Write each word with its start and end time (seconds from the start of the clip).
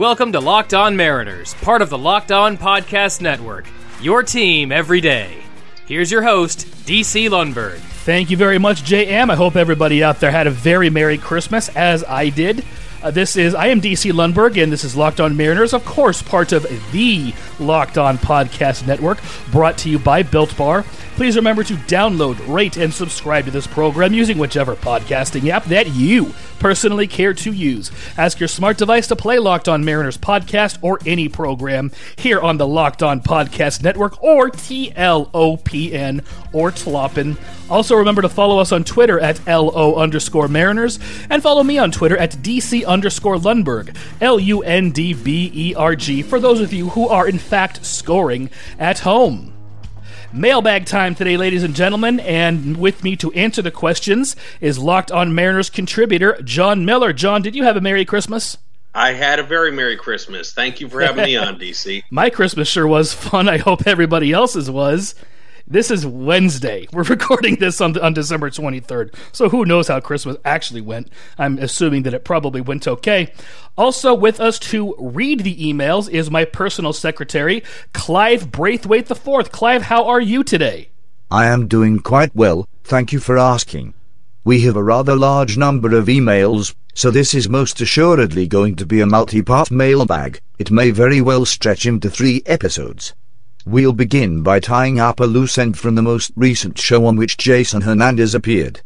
Welcome 0.00 0.32
to 0.32 0.40
Locked 0.40 0.72
On 0.72 0.96
Mariners, 0.96 1.52
part 1.60 1.82
of 1.82 1.90
the 1.90 1.98
Locked 1.98 2.32
On 2.32 2.56
Podcast 2.56 3.20
Network. 3.20 3.66
Your 4.00 4.22
team 4.22 4.72
every 4.72 5.02
day. 5.02 5.42
Here's 5.84 6.10
your 6.10 6.22
host, 6.22 6.60
DC 6.86 7.28
Lundberg. 7.28 7.76
Thank 7.76 8.30
you 8.30 8.38
very 8.38 8.56
much, 8.58 8.82
JM. 8.82 9.28
I 9.28 9.34
hope 9.34 9.56
everybody 9.56 10.02
out 10.02 10.18
there 10.18 10.30
had 10.30 10.46
a 10.46 10.50
very 10.50 10.88
Merry 10.88 11.18
Christmas, 11.18 11.68
as 11.76 12.02
I 12.04 12.30
did. 12.30 12.64
Uh, 13.02 13.10
this 13.10 13.36
is 13.36 13.54
I 13.54 13.66
am 13.66 13.82
DC 13.82 14.10
Lundberg, 14.10 14.62
and 14.62 14.72
this 14.72 14.84
is 14.84 14.96
Locked 14.96 15.20
On 15.20 15.36
Mariners, 15.36 15.74
of 15.74 15.84
course, 15.84 16.22
part 16.22 16.52
of 16.52 16.62
the 16.92 17.34
Locked 17.58 17.98
On 17.98 18.16
Podcast 18.16 18.86
Network, 18.86 19.18
brought 19.52 19.76
to 19.78 19.90
you 19.90 19.98
by 19.98 20.22
Built 20.22 20.56
Bar. 20.56 20.86
Please 21.20 21.36
remember 21.36 21.62
to 21.62 21.74
download, 21.74 22.38
rate, 22.48 22.78
and 22.78 22.94
subscribe 22.94 23.44
to 23.44 23.50
this 23.50 23.66
program 23.66 24.14
using 24.14 24.38
whichever 24.38 24.74
podcasting 24.74 25.50
app 25.50 25.66
that 25.66 25.88
you 25.88 26.32
personally 26.58 27.06
care 27.06 27.34
to 27.34 27.52
use. 27.52 27.90
Ask 28.16 28.40
your 28.40 28.48
smart 28.48 28.78
device 28.78 29.06
to 29.08 29.16
play 29.16 29.38
Locked 29.38 29.68
On 29.68 29.84
Mariners 29.84 30.16
podcast 30.16 30.78
or 30.80 30.98
any 31.04 31.28
program 31.28 31.92
here 32.16 32.40
on 32.40 32.56
the 32.56 32.66
Locked 32.66 33.02
On 33.02 33.20
Podcast 33.20 33.82
Network 33.82 34.22
or 34.22 34.48
TLOPN 34.48 36.24
or 36.54 36.70
TLOPN. 36.70 37.36
Also, 37.68 37.96
remember 37.96 38.22
to 38.22 38.30
follow 38.30 38.58
us 38.58 38.72
on 38.72 38.82
Twitter 38.82 39.20
at 39.20 39.46
LO 39.46 39.96
underscore 39.96 40.48
Mariners 40.48 40.98
and 41.28 41.42
follow 41.42 41.62
me 41.62 41.76
on 41.76 41.90
Twitter 41.90 42.16
at 42.16 42.30
DC 42.36 42.86
underscore 42.86 43.36
Lundberg, 43.36 43.94
L 44.22 44.40
U 44.40 44.62
N 44.62 44.90
D 44.90 45.12
B 45.12 45.52
E 45.54 45.74
R 45.74 45.94
G, 45.94 46.22
for 46.22 46.40
those 46.40 46.62
of 46.62 46.72
you 46.72 46.88
who 46.88 47.08
are 47.08 47.28
in 47.28 47.38
fact 47.38 47.84
scoring 47.84 48.48
at 48.78 49.00
home. 49.00 49.52
Mailbag 50.32 50.86
time 50.86 51.16
today, 51.16 51.36
ladies 51.36 51.64
and 51.64 51.74
gentlemen, 51.74 52.20
and 52.20 52.76
with 52.76 53.02
me 53.02 53.16
to 53.16 53.32
answer 53.32 53.62
the 53.62 53.72
questions 53.72 54.36
is 54.60 54.78
Locked 54.78 55.10
On 55.10 55.34
Mariners 55.34 55.68
contributor 55.68 56.40
John 56.44 56.84
Miller. 56.84 57.12
John, 57.12 57.42
did 57.42 57.56
you 57.56 57.64
have 57.64 57.76
a 57.76 57.80
Merry 57.80 58.04
Christmas? 58.04 58.56
I 58.94 59.14
had 59.14 59.40
a 59.40 59.42
very 59.42 59.72
Merry 59.72 59.96
Christmas. 59.96 60.52
Thank 60.52 60.80
you 60.80 60.88
for 60.88 61.00
having 61.00 61.24
me 61.24 61.36
on, 61.36 61.58
DC. 61.58 62.04
My 62.10 62.30
Christmas 62.30 62.68
sure 62.68 62.86
was 62.86 63.12
fun. 63.12 63.48
I 63.48 63.58
hope 63.58 63.88
everybody 63.88 64.32
else's 64.32 64.70
was. 64.70 65.16
This 65.72 65.92
is 65.92 66.04
Wednesday. 66.04 66.88
We're 66.92 67.04
recording 67.04 67.54
this 67.54 67.80
on, 67.80 67.96
on 68.00 68.12
December 68.12 68.50
23rd, 68.50 69.14
so 69.30 69.48
who 69.48 69.64
knows 69.64 69.86
how 69.86 70.00
Christmas 70.00 70.36
actually 70.44 70.80
went. 70.80 71.12
I'm 71.38 71.58
assuming 71.58 72.02
that 72.02 72.12
it 72.12 72.24
probably 72.24 72.60
went 72.60 72.88
okay. 72.88 73.32
Also 73.78 74.12
with 74.12 74.40
us 74.40 74.58
to 74.70 74.96
read 74.98 75.44
the 75.44 75.56
emails 75.56 76.10
is 76.10 76.28
my 76.28 76.44
personal 76.44 76.92
secretary, 76.92 77.62
Clive 77.92 78.50
Braithwaite 78.50 79.08
IV. 79.08 79.52
Clive, 79.52 79.82
how 79.82 80.08
are 80.08 80.20
you 80.20 80.42
today? 80.42 80.88
I 81.30 81.46
am 81.46 81.68
doing 81.68 82.00
quite 82.00 82.34
well, 82.34 82.66
thank 82.82 83.12
you 83.12 83.20
for 83.20 83.38
asking. 83.38 83.94
We 84.42 84.62
have 84.62 84.74
a 84.74 84.82
rather 84.82 85.14
large 85.14 85.56
number 85.56 85.96
of 85.96 86.06
emails, 86.06 86.74
so 86.94 87.12
this 87.12 87.32
is 87.32 87.48
most 87.48 87.80
assuredly 87.80 88.48
going 88.48 88.74
to 88.74 88.86
be 88.86 89.00
a 89.00 89.06
multi-part 89.06 89.70
mailbag. 89.70 90.40
It 90.58 90.72
may 90.72 90.90
very 90.90 91.20
well 91.20 91.44
stretch 91.44 91.86
into 91.86 92.10
three 92.10 92.42
episodes. 92.44 93.14
We'll 93.66 93.92
begin 93.92 94.42
by 94.42 94.58
tying 94.58 94.98
up 94.98 95.20
a 95.20 95.24
loose 95.24 95.58
end 95.58 95.78
from 95.78 95.94
the 95.94 96.02
most 96.02 96.32
recent 96.34 96.78
show 96.78 97.04
on 97.04 97.16
which 97.16 97.36
Jason 97.36 97.82
Hernandez 97.82 98.34
appeared. 98.34 98.80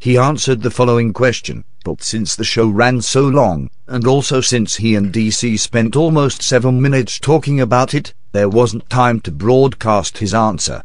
He 0.00 0.18
answered 0.18 0.62
the 0.62 0.70
following 0.70 1.12
question, 1.12 1.64
but 1.84 2.02
since 2.02 2.34
the 2.34 2.44
show 2.44 2.68
ran 2.68 3.02
so 3.02 3.22
long, 3.22 3.70
and 3.86 4.04
also 4.04 4.40
since 4.40 4.76
he 4.76 4.96
and 4.96 5.12
DC 5.12 5.58
spent 5.60 5.94
almost 5.94 6.42
seven 6.42 6.82
minutes 6.82 7.20
talking 7.20 7.60
about 7.60 7.94
it, 7.94 8.14
there 8.32 8.48
wasn't 8.48 8.90
time 8.90 9.20
to 9.20 9.30
broadcast 9.30 10.18
his 10.18 10.34
answer. 10.34 10.82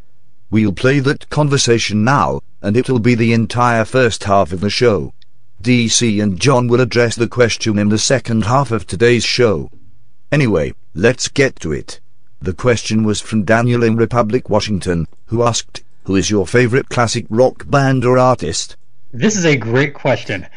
We'll 0.52 0.74
play 0.74 1.00
that 1.00 1.30
conversation 1.32 2.04
now, 2.04 2.42
and 2.62 2.78
it'll 2.78 3.00
be 3.00 3.16
the 3.16 3.34
entire 3.34 3.86
first 3.86 4.26
half 4.26 4.52
of 4.52 4.62
the 4.62 4.70
show. 4.70 5.14
DC 5.64 6.22
and 6.22 6.40
John 6.40 6.68
will 6.68 6.82
address 6.82 7.16
the 7.16 7.28
question 7.28 7.80
in 7.80 7.90
the 7.90 7.98
second 7.98 8.46
half 8.46 8.70
of 8.70 8.86
today's 8.86 9.24
show. 9.24 9.72
Anyway, 10.32 10.74
let's 10.94 11.28
get 11.28 11.60
to 11.62 11.72
it. 11.72 12.00
The 12.44 12.54
question 12.54 13.04
was 13.04 13.22
from 13.22 13.44
Daniel 13.44 13.84
in 13.84 13.96
Republic, 13.96 14.50
Washington, 14.50 15.08
who 15.28 15.44
asked, 15.44 15.84
Who 16.06 16.16
is 16.16 16.32
your 16.32 16.48
favorite 16.48 16.90
classic 16.90 17.28
rock 17.30 17.70
band 17.70 18.04
or 18.04 18.18
artist? 18.18 18.78
This 19.14 19.36
is 19.36 19.46
a 19.46 19.56
great 19.56 19.94
question. 19.94 20.48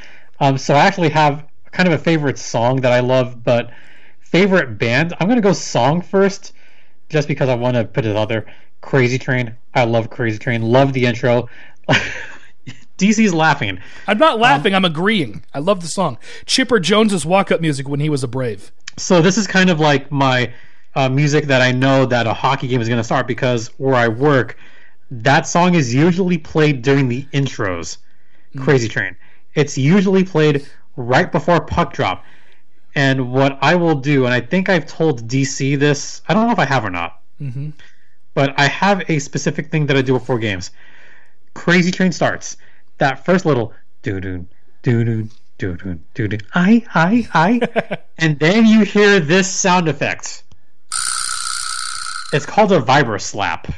Um, 0.41 0.57
so 0.57 0.75
I 0.75 0.87
actually 0.87 1.11
have 1.11 1.45
kind 1.73 1.87
of 1.87 1.93
a 1.93 2.03
favorite 2.03 2.39
song 2.39 2.81
that 2.81 2.93
I 2.93 3.01
love, 3.01 3.45
but 3.45 3.71
favorite 4.21 4.79
band, 4.79 5.13
I'm 5.21 5.27
going 5.27 5.37
to 5.37 5.43
go 5.43 5.53
song 5.53 6.01
first, 6.01 6.55
just 7.11 7.29
because 7.29 7.51
I 7.51 7.55
want 7.55 7.77
to 7.77 7.85
put 7.85 8.07
it 8.07 8.17
out 8.17 8.31
there. 8.31 8.47
Crazy 8.81 9.19
Train. 9.19 9.55
I 9.75 9.85
love 9.85 10.09
Crazy 10.09 10.39
Train. 10.39 10.63
Love 10.63 10.95
the 10.95 11.05
intro. 11.05 11.51
DC's 12.97 13.35
laughing. 13.35 13.79
I'm 14.07 14.17
not 14.19 14.39
laughing, 14.39 14.73
um, 14.73 14.87
I'm 14.87 14.91
agreeing. 14.91 15.45
I 15.53 15.59
love 15.59 15.83
the 15.83 15.89
song. 15.89 16.17
Chipper 16.47 16.81
Jones's 16.81 17.27
walk 17.27 17.53
up 17.53 17.61
music 17.61 17.91
when 17.91 18.01
he 18.01 18.09
was 18.09 18.25
a 18.25 18.29
Brave. 18.29 18.73
So 18.97 19.21
this 19.21 19.37
is 19.37 19.47
kind 19.47 19.69
of 19.69 19.81
like 19.81 20.11
my 20.11 20.51
uh, 20.95 21.09
music 21.09 21.47
that 21.47 21.61
I 21.61 21.73
know 21.73 22.07
that 22.07 22.27
a 22.27 22.35
hockey 22.35 22.69
game 22.69 22.81
is 22.81 22.89
going 22.89 22.99
to 22.99 23.05
start 23.05 23.27
because 23.27 23.69
where 23.79 23.95
I 23.95 24.09
work, 24.09 24.57
that 25.11 25.47
song 25.47 25.75
is 25.75 25.95
usually 25.95 26.39
played 26.39 26.83
during 26.83 27.09
the 27.09 27.23
intros. 27.33 27.99
Mm. 28.55 28.63
Crazy 28.63 28.89
Train. 28.89 29.17
It's 29.55 29.77
usually 29.77 30.25
played 30.25 30.67
right 30.97 31.31
before 31.31 31.61
puck 31.61 31.93
drop. 31.93 32.25
And 32.95 33.33
what 33.33 33.59
I 33.61 33.75
will 33.75 33.97
do, 33.97 34.25
and 34.25 34.33
I 34.33 34.41
think 34.41 34.69
I've 34.69 34.87
told 34.87 35.29
DC 35.29 35.79
this, 35.79 36.23
I 36.29 36.35
don't 36.35 36.47
know 36.47 36.53
if 36.53 36.61
I 36.61 36.65
have 36.65 36.85
or 36.85 36.91
not, 36.91 37.21
mm-hmm. 37.41 37.71
but 38.35 38.55
I 38.57 38.69
have 38.69 39.09
a 39.11 39.19
specific 39.19 39.71
thing 39.71 39.87
that 39.87 39.97
I 39.97 40.03
do 40.03 40.13
before 40.13 40.39
games. 40.39 40.71
Crazy 41.55 41.91
Train 41.91 42.13
starts. 42.13 42.57
That 42.99 43.25
first 43.25 43.45
little 43.45 43.73
doo 44.03 44.21
doo 44.21 44.47
doo 44.83 45.03
doo 45.03 45.29
doo 45.59 45.77
doo 45.77 45.99
doo 46.15 46.29
doo 46.29 46.39
I 46.55 46.85
I 46.95 47.29
I, 47.35 47.99
and 48.19 48.39
then 48.39 48.67
you 48.67 48.83
hear 48.83 49.19
this 49.19 49.51
sound 49.51 49.89
effect. 49.89 50.44
It's 52.35 52.45
called 52.45 52.73
a 52.73 52.81
vibra 52.81 53.21
slap. 53.21 53.73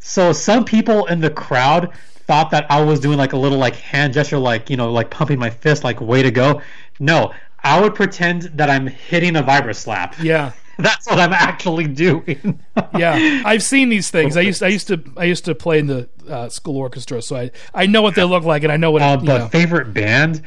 So 0.00 0.32
some 0.32 0.64
people 0.64 1.06
in 1.06 1.20
the 1.20 1.30
crowd 1.30 1.92
thought 2.26 2.50
that 2.50 2.66
I 2.70 2.82
was 2.82 2.98
doing 2.98 3.16
like 3.16 3.32
a 3.32 3.36
little 3.36 3.58
like 3.58 3.76
hand 3.76 4.12
gesture, 4.12 4.38
like 4.38 4.68
you 4.68 4.76
know, 4.76 4.92
like 4.92 5.10
pumping 5.10 5.38
my 5.38 5.50
fist, 5.50 5.84
like 5.84 6.00
way 6.00 6.22
to 6.22 6.32
go. 6.32 6.60
No, 6.98 7.32
I 7.62 7.80
would 7.80 7.94
pretend 7.94 8.42
that 8.54 8.68
I'm 8.68 8.88
hitting 8.88 9.36
a 9.36 9.42
vibra 9.42 9.74
slap. 9.76 10.16
Yeah. 10.20 10.52
That's 10.78 11.06
what 11.06 11.20
I'm 11.20 11.32
actually 11.32 11.86
doing. 11.86 12.60
yeah, 12.98 13.42
I've 13.44 13.62
seen 13.62 13.90
these 13.90 14.10
things. 14.10 14.36
I 14.36 14.40
used 14.40 14.60
I 14.60 14.68
used 14.68 14.88
to 14.88 15.00
I 15.16 15.22
used 15.22 15.44
to 15.44 15.54
play 15.54 15.78
in 15.78 15.86
the 15.86 16.08
uh, 16.28 16.48
school 16.48 16.76
orchestra, 16.78 17.22
so 17.22 17.36
I 17.36 17.52
I 17.72 17.86
know 17.86 18.02
what 18.02 18.16
they 18.16 18.24
look 18.24 18.42
like, 18.42 18.64
and 18.64 18.72
I 18.72 18.76
know 18.76 18.90
what. 18.90 19.00
Uh, 19.00 19.16
but 19.18 19.38
know. 19.38 19.48
favorite 19.48 19.94
band, 19.94 20.42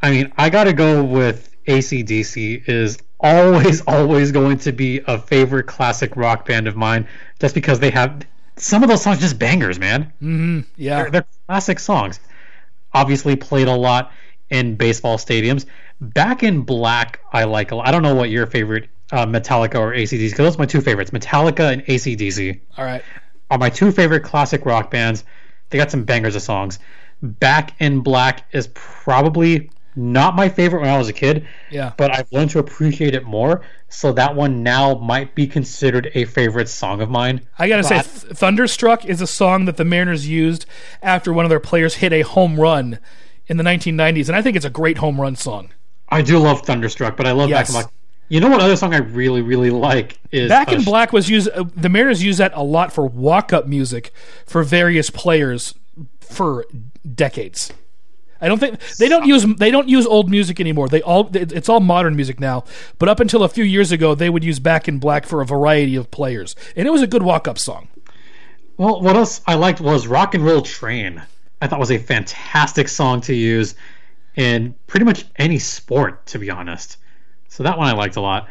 I 0.00 0.12
mean, 0.12 0.32
I 0.38 0.50
got 0.50 0.64
to 0.64 0.72
go 0.72 1.02
with 1.02 1.52
ACDC. 1.66 2.68
Is 2.68 2.98
always, 3.22 3.80
always 3.82 4.32
going 4.32 4.58
to 4.58 4.72
be 4.72 5.00
a 5.06 5.18
favorite 5.18 5.64
classic 5.66 6.16
rock 6.16 6.46
band 6.46 6.66
of 6.66 6.76
mine, 6.76 7.08
just 7.38 7.54
because 7.54 7.80
they 7.80 7.90
have 7.90 8.26
some 8.56 8.82
of 8.82 8.88
those 8.88 9.02
songs 9.02 9.20
just 9.20 9.38
bangers, 9.38 9.78
man. 9.78 10.12
Mm-hmm. 10.22 10.60
Yeah, 10.76 11.02
they're, 11.02 11.10
they're, 11.10 11.26
classic 11.46 11.78
songs. 11.78 12.20
Obviously, 12.92 13.36
played 13.36 13.68
a 13.68 13.74
lot 13.74 14.12
in 14.50 14.76
baseball 14.76 15.16
stadiums. 15.16 15.66
Back 16.00 16.42
in 16.42 16.62
Black, 16.62 17.20
I 17.32 17.44
like 17.44 17.70
a 17.70 17.76
lot. 17.76 17.88
I 17.88 17.90
don't 17.90 18.02
know 18.02 18.14
what 18.14 18.28
your 18.28 18.46
favorite 18.46 18.88
uh, 19.12 19.26
Metallica 19.26 19.76
or 19.76 19.92
ACDC, 19.92 20.20
because 20.20 20.38
those 20.38 20.56
are 20.56 20.58
my 20.58 20.66
two 20.66 20.80
favorites. 20.80 21.10
Metallica 21.10 21.72
and 21.72 21.84
ACDC. 21.86 22.60
All 22.76 22.84
right. 22.84 23.02
Are 23.50 23.58
my 23.58 23.70
two 23.70 23.92
favorite 23.92 24.24
classic 24.24 24.66
rock 24.66 24.90
bands. 24.90 25.24
They 25.70 25.78
got 25.78 25.90
some 25.90 26.04
bangers 26.04 26.34
of 26.34 26.42
songs. 26.42 26.78
Back 27.22 27.80
in 27.80 28.00
Black 28.00 28.46
is 28.52 28.68
probably 28.74 29.70
not 29.94 30.34
my 30.34 30.48
favorite 30.48 30.80
when 30.80 30.90
I 30.90 30.98
was 30.98 31.08
a 31.08 31.12
kid. 31.12 31.46
Yeah. 31.70 31.92
But 31.96 32.14
I've 32.14 32.30
learned 32.32 32.50
to 32.50 32.58
appreciate 32.58 33.14
it 33.14 33.24
more. 33.24 33.62
So 33.88 34.12
that 34.12 34.34
one 34.34 34.62
now 34.62 34.94
might 34.94 35.34
be 35.34 35.46
considered 35.46 36.10
a 36.14 36.24
favorite 36.24 36.68
song 36.68 37.00
of 37.00 37.10
mine. 37.10 37.42
I 37.58 37.68
gotta 37.68 37.84
say, 37.84 37.96
Th- 37.96 38.36
"Thunderstruck" 38.36 39.04
is 39.04 39.20
a 39.20 39.26
song 39.26 39.66
that 39.66 39.76
the 39.76 39.84
Mariners 39.84 40.26
used 40.26 40.66
after 41.02 41.32
one 41.32 41.44
of 41.44 41.50
their 41.50 41.60
players 41.60 41.96
hit 41.96 42.12
a 42.12 42.22
home 42.22 42.58
run 42.58 42.98
in 43.46 43.58
the 43.58 43.64
1990s, 43.64 44.28
and 44.28 44.36
I 44.36 44.42
think 44.42 44.56
it's 44.56 44.64
a 44.64 44.70
great 44.70 44.98
home 44.98 45.20
run 45.20 45.36
song. 45.36 45.70
I 46.08 46.22
do 46.22 46.38
love 46.38 46.62
"Thunderstruck," 46.62 47.16
but 47.16 47.26
I 47.26 47.32
love 47.32 47.50
yes. 47.50 47.58
Back 47.58 47.68
in 47.68 47.72
Black. 47.72 47.92
You 48.28 48.40
know 48.40 48.48
what 48.48 48.62
other 48.62 48.76
song 48.76 48.94
I 48.94 48.98
really, 48.98 49.42
really 49.42 49.68
like 49.68 50.18
is 50.30 50.48
Back 50.48 50.72
in 50.72 50.84
Black 50.84 51.12
was 51.12 51.28
used. 51.28 51.50
Uh, 51.50 51.64
the 51.76 51.90
Mariners 51.90 52.22
used 52.24 52.38
that 52.38 52.52
a 52.54 52.62
lot 52.62 52.92
for 52.92 53.06
walk-up 53.06 53.66
music 53.66 54.10
for 54.46 54.62
various 54.62 55.10
players 55.10 55.74
for 56.20 56.64
decades. 57.14 57.72
I 58.42 58.48
don't 58.48 58.58
think 58.58 58.80
they 58.98 59.08
don't 59.08 59.24
use 59.24 59.44
they 59.44 59.70
don't 59.70 59.88
use 59.88 60.04
old 60.04 60.28
music 60.28 60.60
anymore. 60.60 60.88
They 60.88 61.00
all 61.00 61.30
it's 61.32 61.68
all 61.68 61.78
modern 61.80 62.16
music 62.16 62.40
now. 62.40 62.64
But 62.98 63.08
up 63.08 63.20
until 63.20 63.44
a 63.44 63.48
few 63.48 63.64
years 63.64 63.92
ago, 63.92 64.16
they 64.16 64.28
would 64.28 64.42
use 64.42 64.58
Back 64.58 64.88
in 64.88 64.98
Black 64.98 65.24
for 65.24 65.40
a 65.40 65.46
variety 65.46 65.94
of 65.94 66.10
players, 66.10 66.56
and 66.74 66.86
it 66.86 66.90
was 66.90 67.02
a 67.02 67.06
good 67.06 67.22
walk 67.22 67.46
up 67.46 67.58
song. 67.58 67.88
Well, 68.76 69.00
what 69.00 69.14
else 69.14 69.40
I 69.46 69.54
liked 69.54 69.80
was 69.80 70.08
Rock 70.08 70.34
and 70.34 70.44
Roll 70.44 70.62
Train. 70.62 71.22
I 71.60 71.68
thought 71.68 71.78
was 71.78 71.92
a 71.92 71.98
fantastic 71.98 72.88
song 72.88 73.20
to 73.22 73.34
use 73.34 73.76
in 74.34 74.74
pretty 74.88 75.04
much 75.04 75.24
any 75.36 75.60
sport, 75.60 76.26
to 76.26 76.38
be 76.40 76.50
honest. 76.50 76.96
So 77.48 77.62
that 77.62 77.78
one 77.78 77.86
I 77.86 77.92
liked 77.92 78.16
a 78.16 78.20
lot. 78.20 78.48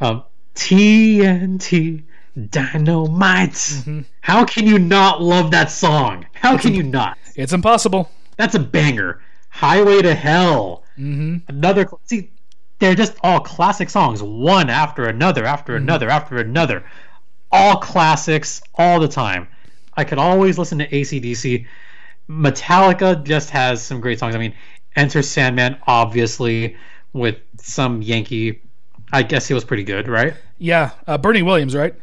Um, 0.00 0.24
TNT 0.56 2.02
Dynamite. 2.48 3.50
Mm-hmm. 3.52 4.00
How 4.20 4.44
can 4.44 4.66
you 4.66 4.78
not 4.78 5.22
love 5.22 5.52
that 5.52 5.70
song? 5.70 6.26
How 6.32 6.54
it's 6.54 6.62
can 6.62 6.74
you 6.74 6.82
not? 6.82 7.18
It's 7.36 7.52
impossible. 7.52 8.10
That's 8.40 8.54
a 8.54 8.58
banger. 8.58 9.20
Highway 9.50 10.00
to 10.00 10.14
Hell. 10.14 10.82
Mm-hmm. 10.98 11.38
Another. 11.48 11.86
See, 12.06 12.30
they're 12.78 12.94
just 12.94 13.14
all 13.22 13.40
classic 13.40 13.90
songs, 13.90 14.22
one 14.22 14.70
after 14.70 15.04
another, 15.04 15.44
after 15.44 15.76
another, 15.76 16.08
after 16.08 16.38
another. 16.38 16.82
All 17.52 17.76
classics, 17.76 18.62
all 18.74 18.98
the 18.98 19.08
time. 19.08 19.46
I 19.92 20.04
could 20.04 20.16
always 20.16 20.56
listen 20.56 20.78
to 20.78 20.88
ACDC. 20.88 21.66
Metallica 22.30 23.22
just 23.22 23.50
has 23.50 23.82
some 23.82 24.00
great 24.00 24.18
songs. 24.18 24.34
I 24.34 24.38
mean, 24.38 24.54
Enter 24.96 25.20
Sandman, 25.20 25.76
obviously, 25.86 26.76
with 27.12 27.36
some 27.58 28.00
Yankee. 28.00 28.62
I 29.12 29.22
guess 29.22 29.48
he 29.48 29.52
was 29.52 29.64
pretty 29.64 29.84
good, 29.84 30.08
right? 30.08 30.32
Yeah, 30.56 30.92
uh, 31.06 31.18
Bernie 31.18 31.42
Williams, 31.42 31.76
right? 31.76 31.94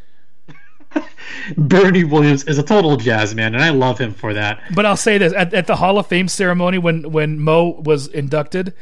Bernie 1.57 2.03
Williams 2.03 2.43
is 2.45 2.57
a 2.57 2.63
total 2.63 2.97
jazz 2.97 3.35
man, 3.35 3.53
and 3.53 3.63
I 3.63 3.69
love 3.69 3.97
him 3.97 4.13
for 4.13 4.33
that. 4.33 4.61
But 4.73 4.85
I'll 4.85 4.97
say 4.97 5.17
this: 5.17 5.33
at, 5.33 5.53
at 5.53 5.67
the 5.67 5.77
Hall 5.77 5.97
of 5.97 6.07
Fame 6.07 6.27
ceremony 6.27 6.77
when 6.77 7.11
when 7.11 7.39
Mo 7.39 7.81
was 7.81 8.07
inducted, 8.07 8.73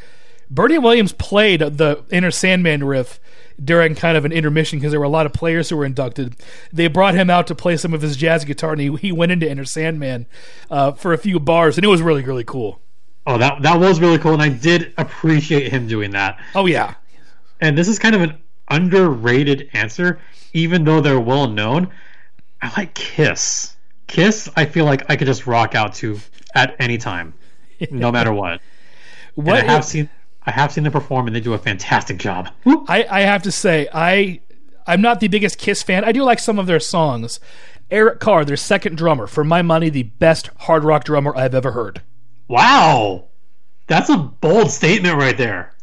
Bernie 0.50 0.78
Williams 0.78 1.12
played 1.12 1.60
the 1.62 2.04
Enter 2.12 2.32
Sandman 2.32 2.84
riff 2.84 3.20
during 3.64 3.96
kind 3.96 4.18
of 4.18 4.26
an 4.26 4.32
intermission 4.32 4.80
because 4.80 4.92
there 4.92 5.00
were 5.00 5.06
a 5.06 5.10
lot 5.10 5.26
of 5.26 5.34
players 5.34 5.70
who 5.70 5.78
were 5.78 5.86
inducted. 5.86 6.36
They 6.74 6.88
brought 6.88 7.16
him 7.16 7.30
out 7.30 7.48
to 7.48 7.56
play 7.56 7.78
some 7.78 7.94
of 7.94 8.02
his 8.02 8.18
jazz 8.18 8.44
guitar, 8.44 8.74
and 8.74 8.82
he, 8.82 8.96
he 8.96 9.12
went 9.12 9.32
into 9.32 9.50
Enter 9.50 9.66
Sandman 9.66 10.26
uh, 10.70 10.92
for 10.92 11.14
a 11.14 11.18
few 11.18 11.40
bars, 11.40 11.78
and 11.78 11.86
it 11.86 11.90
was 11.90 12.02
really 12.02 12.24
really 12.24 12.44
cool. 12.44 12.82
Oh, 13.28 13.38
that 13.38 13.62
that 13.64 13.80
was 13.80 14.00
really 14.00 14.20
cool, 14.20 14.34
and 14.34 14.42
I 14.42 14.50
did 14.50 14.94
appreciate 14.98 15.72
him 15.72 15.88
doing 15.88 16.12
that. 16.12 16.40
Oh 16.54 16.66
yeah, 16.66 16.96
And 17.60 17.78
this 17.78 17.88
is 17.88 17.98
kind 17.98 18.16
of 18.16 18.22
an 18.22 18.38
underrated 18.70 19.70
answer, 19.74 20.20
even 20.54 20.84
though 20.84 21.02
they're 21.02 21.20
well 21.20 21.48
known. 21.48 21.90
I 22.62 22.72
like 22.78 22.94
Kiss. 22.94 23.76
Kiss, 24.08 24.50
I 24.56 24.66
feel 24.66 24.86
like 24.86 25.10
I 25.10 25.16
could 25.16 25.28
just 25.28 25.48
rock 25.48 25.76
out 25.76 25.96
to 25.96 26.20
at 26.54 26.76
any 26.80 26.98
time, 26.98 27.34
no 27.92 28.12
matter 28.12 28.32
what. 28.34 28.62
And 29.38 29.50
I 29.50 29.62
have 29.62 29.84
seen 29.84 30.10
I 30.46 30.52
have 30.52 30.72
seen 30.72 30.84
them 30.84 30.94
perform, 30.94 31.28
and 31.28 31.36
they 31.36 31.40
do 31.40 31.54
a 31.54 31.58
fantastic 31.58 32.18
job. 32.18 32.50
I, 32.66 33.06
I 33.10 33.22
have 33.22 33.44
to 33.44 33.52
say, 33.52 33.88
I 33.94 34.42
I'm 34.86 35.02
not 35.02 35.20
the 35.20 35.28
biggest 35.28 35.58
Kiss 35.58 35.82
fan. 35.82 36.04
I 36.04 36.12
do 36.12 36.24
like 36.24 36.40
some 36.40 36.60
of 36.60 36.68
their 36.68 36.80
songs. 36.80 37.40
Eric 37.92 38.20
Carr, 38.20 38.46
their 38.46 38.58
second 38.58 38.98
drummer, 38.98 39.28
for 39.28 39.44
my 39.44 39.62
money, 39.62 39.90
the 39.90 40.04
best 40.04 40.50
hard 40.62 40.84
rock 40.84 41.04
drummer 41.04 41.36
I've 41.36 41.54
ever 41.54 41.72
heard. 41.72 42.02
Wow, 42.48 43.26
that's 43.88 44.10
a 44.10 44.18
bold 44.18 44.72
statement 44.72 45.18
right 45.18 45.38
there. 45.38 45.74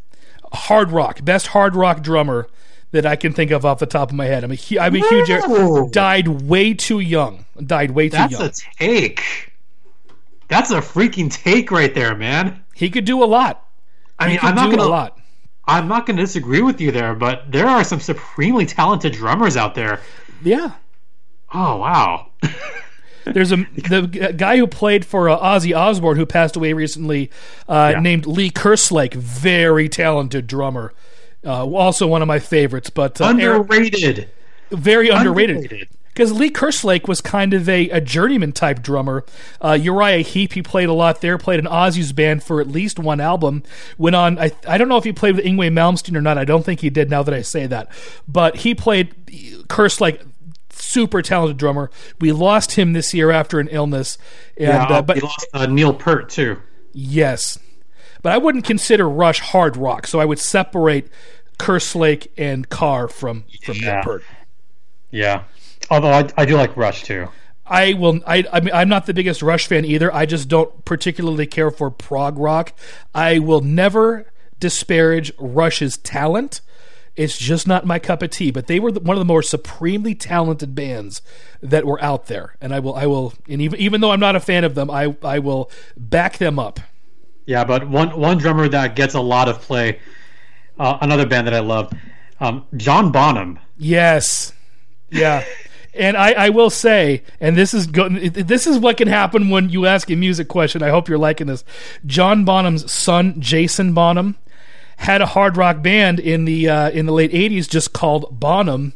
Hard 0.53 0.91
rock, 0.91 1.25
best 1.25 1.49
hard 1.49 1.75
rock 1.75 2.03
drummer 2.03 2.49
that 2.93 3.05
I 3.05 3.17
can 3.17 3.33
think 3.33 3.51
of 3.51 3.65
off 3.67 3.79
the 3.79 3.87
top 3.87 4.11
of 4.11 4.17
my 4.17 4.27
head. 4.27 4.45
I'm 4.45 4.53
a, 4.53 4.55
hu- 4.55 4.79
I'm 4.79 4.95
a 4.95 4.99
huge. 5.01 5.29
Whoa. 5.31 5.89
Died 5.91 6.29
way 6.29 6.73
too 6.75 7.01
young. 7.01 7.45
Died 7.65 7.91
way 7.91 8.09
too 8.09 8.17
That's 8.17 8.33
young. 8.33 8.41
That's 8.43 8.63
a 8.63 8.67
take. 8.79 9.53
That's 10.49 10.71
a 10.71 10.81
freaking 10.81 11.31
take 11.33 11.71
right 11.71 11.95
there, 11.95 12.15
man. 12.15 12.63
he 12.75 12.91
could 12.91 13.05
do 13.07 13.23
a 13.23 13.27
lot. 13.27 13.67
I 14.19 14.29
mean, 14.29 14.39
I'm 14.43 14.55
not 14.55 14.71
gonna 14.71 14.85
a 14.85 14.85
lot. 14.85 15.19
I'm 15.65 15.89
not 15.89 16.07
gonna 16.07 16.21
disagree 16.21 16.61
with 16.63 16.81
you 16.81 16.93
there, 16.93 17.15
but 17.15 17.51
there 17.51 17.67
are 17.67 17.83
some 17.85 18.01
supremely 18.01 18.67
talented 18.67 19.13
drummers 19.15 19.57
out 19.57 19.75
there. 19.75 20.01
Yeah. 20.43 20.73
Oh 21.55 21.77
wow. 21.79 22.27
There's 23.25 23.53
a 23.53 23.57
the 23.57 24.35
guy 24.37 24.57
who 24.59 24.67
played 24.67 25.05
for 25.05 25.29
uh, 25.29 25.39
Ozzy 25.39 25.75
Osbourne 25.77 26.17
who 26.17 26.27
passed 26.27 26.57
away 26.57 26.73
recently, 26.73 27.31
uh, 27.69 27.93
Yeah. 27.95 28.01
named 28.01 28.27
Lee 28.27 28.51
Kerslake. 28.51 29.15
Very 29.15 29.89
talented 29.89 30.47
drummer. 30.49 30.93
Uh, 31.45 31.67
also 31.67 32.07
one 32.07 32.23
of 32.23 32.29
my 32.29 32.39
favorites, 32.39 32.91
but 32.91 33.21
uh, 33.21 33.35
Eric- 33.39 33.63
Underrated. 33.63 34.31
very 34.71 35.09
underrated. 35.09 35.57
Underrated. 35.57 35.89
Because 36.07 36.31
Lee 36.31 36.51
Kerslake 36.51 37.09
was 37.09 37.23
kind 37.23 37.55
of 37.55 37.67
a, 37.71 37.89
a 37.89 37.99
journeyman 37.99 38.53
type 38.53 38.83
drummer. 38.83 39.25
Uh, 39.65 39.73
Uriah 39.73 40.19
Heep, 40.21 40.53
he 40.53 40.61
played 40.61 40.91
a 40.91 40.93
lot 40.93 41.23
there, 41.23 41.39
played 41.39 41.59
in 41.59 41.65
Ozzy's 41.65 42.13
band 42.13 42.43
for 42.43 42.61
at 42.61 42.69
least 42.69 42.99
one 42.99 43.19
album. 43.19 43.63
Went 43.97 44.15
on, 44.15 44.39
I, 44.39 44.53
I 44.69 44.77
don't 44.77 44.89
know 44.89 44.99
if 44.99 45.05
he 45.05 45.13
played 45.15 45.37
with 45.37 45.45
Yngwie 45.47 45.73
Malmsteen 45.73 46.15
or 46.15 46.21
not. 46.21 46.37
I 46.37 46.45
don't 46.45 46.65
think 46.67 46.81
he 46.81 46.91
did 46.91 47.09
now 47.09 47.23
that 47.23 47.33
I 47.33 47.41
say 47.41 47.67
that. 47.67 47.91
But 48.29 48.57
he 48.57 48.75
played 48.75 49.15
Kerslake, 49.69 50.21
super 50.71 51.23
talented 51.23 51.57
drummer. 51.57 51.91
We 52.21 52.31
lost 52.33 52.73
him 52.73 52.93
this 52.93 53.15
year 53.15 53.31
after 53.31 53.59
an 53.59 53.69
illness. 53.69 54.19
And, 54.59 54.67
Yeah, 54.69 54.85
uh, 54.85 55.01
but 55.03 55.17
we 55.17 55.23
lost 55.23 55.47
uh, 55.55 55.65
Neil 55.65 55.95
Peart 55.95 56.29
too. 56.29 56.59
yes. 56.93 57.59
But 58.23 58.33
I 58.33 58.39
wouldn't 58.39 58.65
consider 58.65 59.09
Rush 59.09 59.41
hard 59.41 59.77
rock, 59.77 60.07
so 60.07 60.21
I 60.21 60.25
would 60.25 60.39
separate 60.39 61.09
Kerslake 61.59 62.29
and 62.39 62.69
Carr 62.69 63.09
from, 63.09 63.45
from 63.63 63.77
Yeah. 63.77 64.03
Peart. 64.03 64.23
Yeah. 65.11 65.45
Although 65.91 66.11
I, 66.13 66.29
I 66.37 66.45
do 66.45 66.57
like 66.57 66.77
Rush 66.77 67.03
too. 67.03 67.29
I 67.67 67.93
will. 67.95 68.21
I, 68.27 68.45
I 68.53 68.61
mean, 68.61 68.75
I'm 68.75 68.89
not 68.89 69.07
the 69.07 69.15
biggest 69.15 69.43
Rush 69.43 69.67
fan 69.67 69.85
either. 69.85 70.13
I 70.15 70.27
just 70.27 70.49
don't 70.49 70.85
particularly 70.85 71.47
care 71.47 71.71
for 71.71 71.91
prog 71.91 72.39
rock. 72.39 72.73
I 73.15 73.39
will 73.39 73.61
never 73.61 74.31
disparage 74.59 75.33
Rush's 75.39 75.97
talent. 75.97 76.61
It's 77.15 77.39
just 77.39 77.67
not 77.69 77.87
my 77.87 77.99
cup 77.99 78.23
of 78.23 78.31
tea. 78.31 78.51
But 78.51 78.67
they 78.67 78.81
were 78.81 78.91
one 78.91 79.17
of 79.17 79.21
the 79.21 79.25
more 79.27 79.43
supremely 79.43 80.15
talented 80.15 80.75
bands 80.75 81.23
that 81.61 81.85
were 81.85 82.03
out 82.03 82.27
there, 82.27 82.57
and 82.61 82.75
I 82.75 82.81
will. 82.81 82.95
I 82.95 83.07
will. 83.07 83.33
And 83.49 83.61
even 83.63 83.79
even 83.79 84.01
though 84.01 84.11
I'm 84.11 84.21
not 84.21 84.35
a 84.37 84.41
fan 84.41 84.65
of 84.65 84.75
them, 84.75 84.91
I 84.91 85.15
I 85.23 85.39
will 85.39 85.71
back 85.97 86.39
them 86.39 86.59
up. 86.59 86.81
Yeah, 87.47 87.65
but 87.65 87.89
one 87.89 88.19
one 88.19 88.39
drummer 88.39 88.69
that 88.69 88.95
gets 88.97 89.15
a 89.15 89.21
lot 89.21 89.49
of 89.49 89.61
play, 89.61 89.99
uh, 90.79 90.99
another 91.01 91.27
band 91.27 91.47
that 91.49 91.55
I 91.55 91.61
love, 91.61 91.93
um, 92.41 92.65
John 92.77 93.11
Bonham. 93.13 93.59
Yes. 93.79 94.53
Yeah. 95.11 95.45
And 95.95 96.17
I, 96.17 96.33
I 96.33 96.49
will 96.49 96.71
say, 96.71 97.23
and 97.41 97.55
this 97.57 97.75
is 97.75 97.87
go, 97.87 98.09
this 98.09 98.67
is 98.67 98.79
what 98.79 98.97
can 98.97 99.09
happen 99.09 99.51
when 99.51 99.69
you 99.69 99.85
ask 99.87 100.09
a 100.11 100.17
music 100.17 100.49
question. 100.49 100.83
I 100.83 100.89
hope 100.89 101.09
you're 101.09 101.19
liking 101.19 101.49
this. 101.49 101.65
John 102.07 102.45
Bonham's 102.47 102.91
son, 102.91 103.39
Jason 103.41 103.93
Bonham, 103.93 104.37
had 104.97 105.21
a 105.21 105.27
hard 105.27 105.57
rock 105.59 105.83
band 105.83 106.19
in 106.21 106.47
the 106.47 106.69
uh, 106.69 106.91
in 106.91 107.05
the 107.07 107.13
late 107.13 107.33
'80s 107.33 107.69
just 107.69 107.93
called 107.93 108.41
Bonham, 108.41 108.95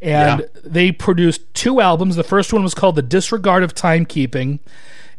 and 0.00 0.40
Yeah. 0.40 0.46
they 0.64 0.90
produced 0.90 1.42
two 1.54 1.80
albums. 1.80 2.16
The 2.16 2.24
first 2.24 2.52
one 2.52 2.64
was 2.64 2.74
called 2.74 2.96
"The 2.96 3.02
Disregard 3.02 3.62
of 3.62 3.72
Timekeeping." 3.74 4.58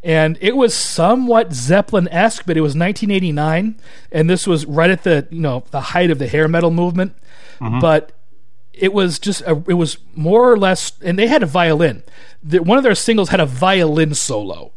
And 0.03 0.37
it 0.41 0.57
was 0.57 0.73
somewhat 0.73 1.53
Zeppelin 1.53 2.09
esque, 2.09 2.45
but 2.45 2.57
it 2.57 2.61
was 2.61 2.75
1989, 2.75 3.75
and 4.11 4.29
this 4.29 4.45
was 4.45 4.65
right 4.65 4.89
at 4.89 5.03
the 5.03 5.27
you 5.31 5.39
know 5.39 5.63
the 5.71 5.81
height 5.81 6.11
of 6.11 6.19
the 6.19 6.27
hair 6.27 6.47
metal 6.47 6.71
movement. 6.71 7.15
Mm-hmm. 7.61 7.79
But 7.79 8.11
it 8.73 8.91
was 8.91 9.19
just 9.19 9.41
a, 9.41 9.51
it 9.67 9.75
was 9.75 9.99
more 10.15 10.51
or 10.51 10.57
less 10.57 10.93
and 11.01 11.17
they 11.17 11.27
had 11.27 11.43
a 11.43 11.45
violin 11.45 12.01
the, 12.41 12.57
one 12.57 12.75
of 12.75 12.83
their 12.83 12.95
singles 12.95 13.29
had 13.29 13.39
a 13.39 13.45
violin 13.45 14.15
solo 14.15 14.73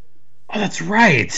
Oh, 0.51 0.59
that's 0.61 0.81
right. 0.81 1.33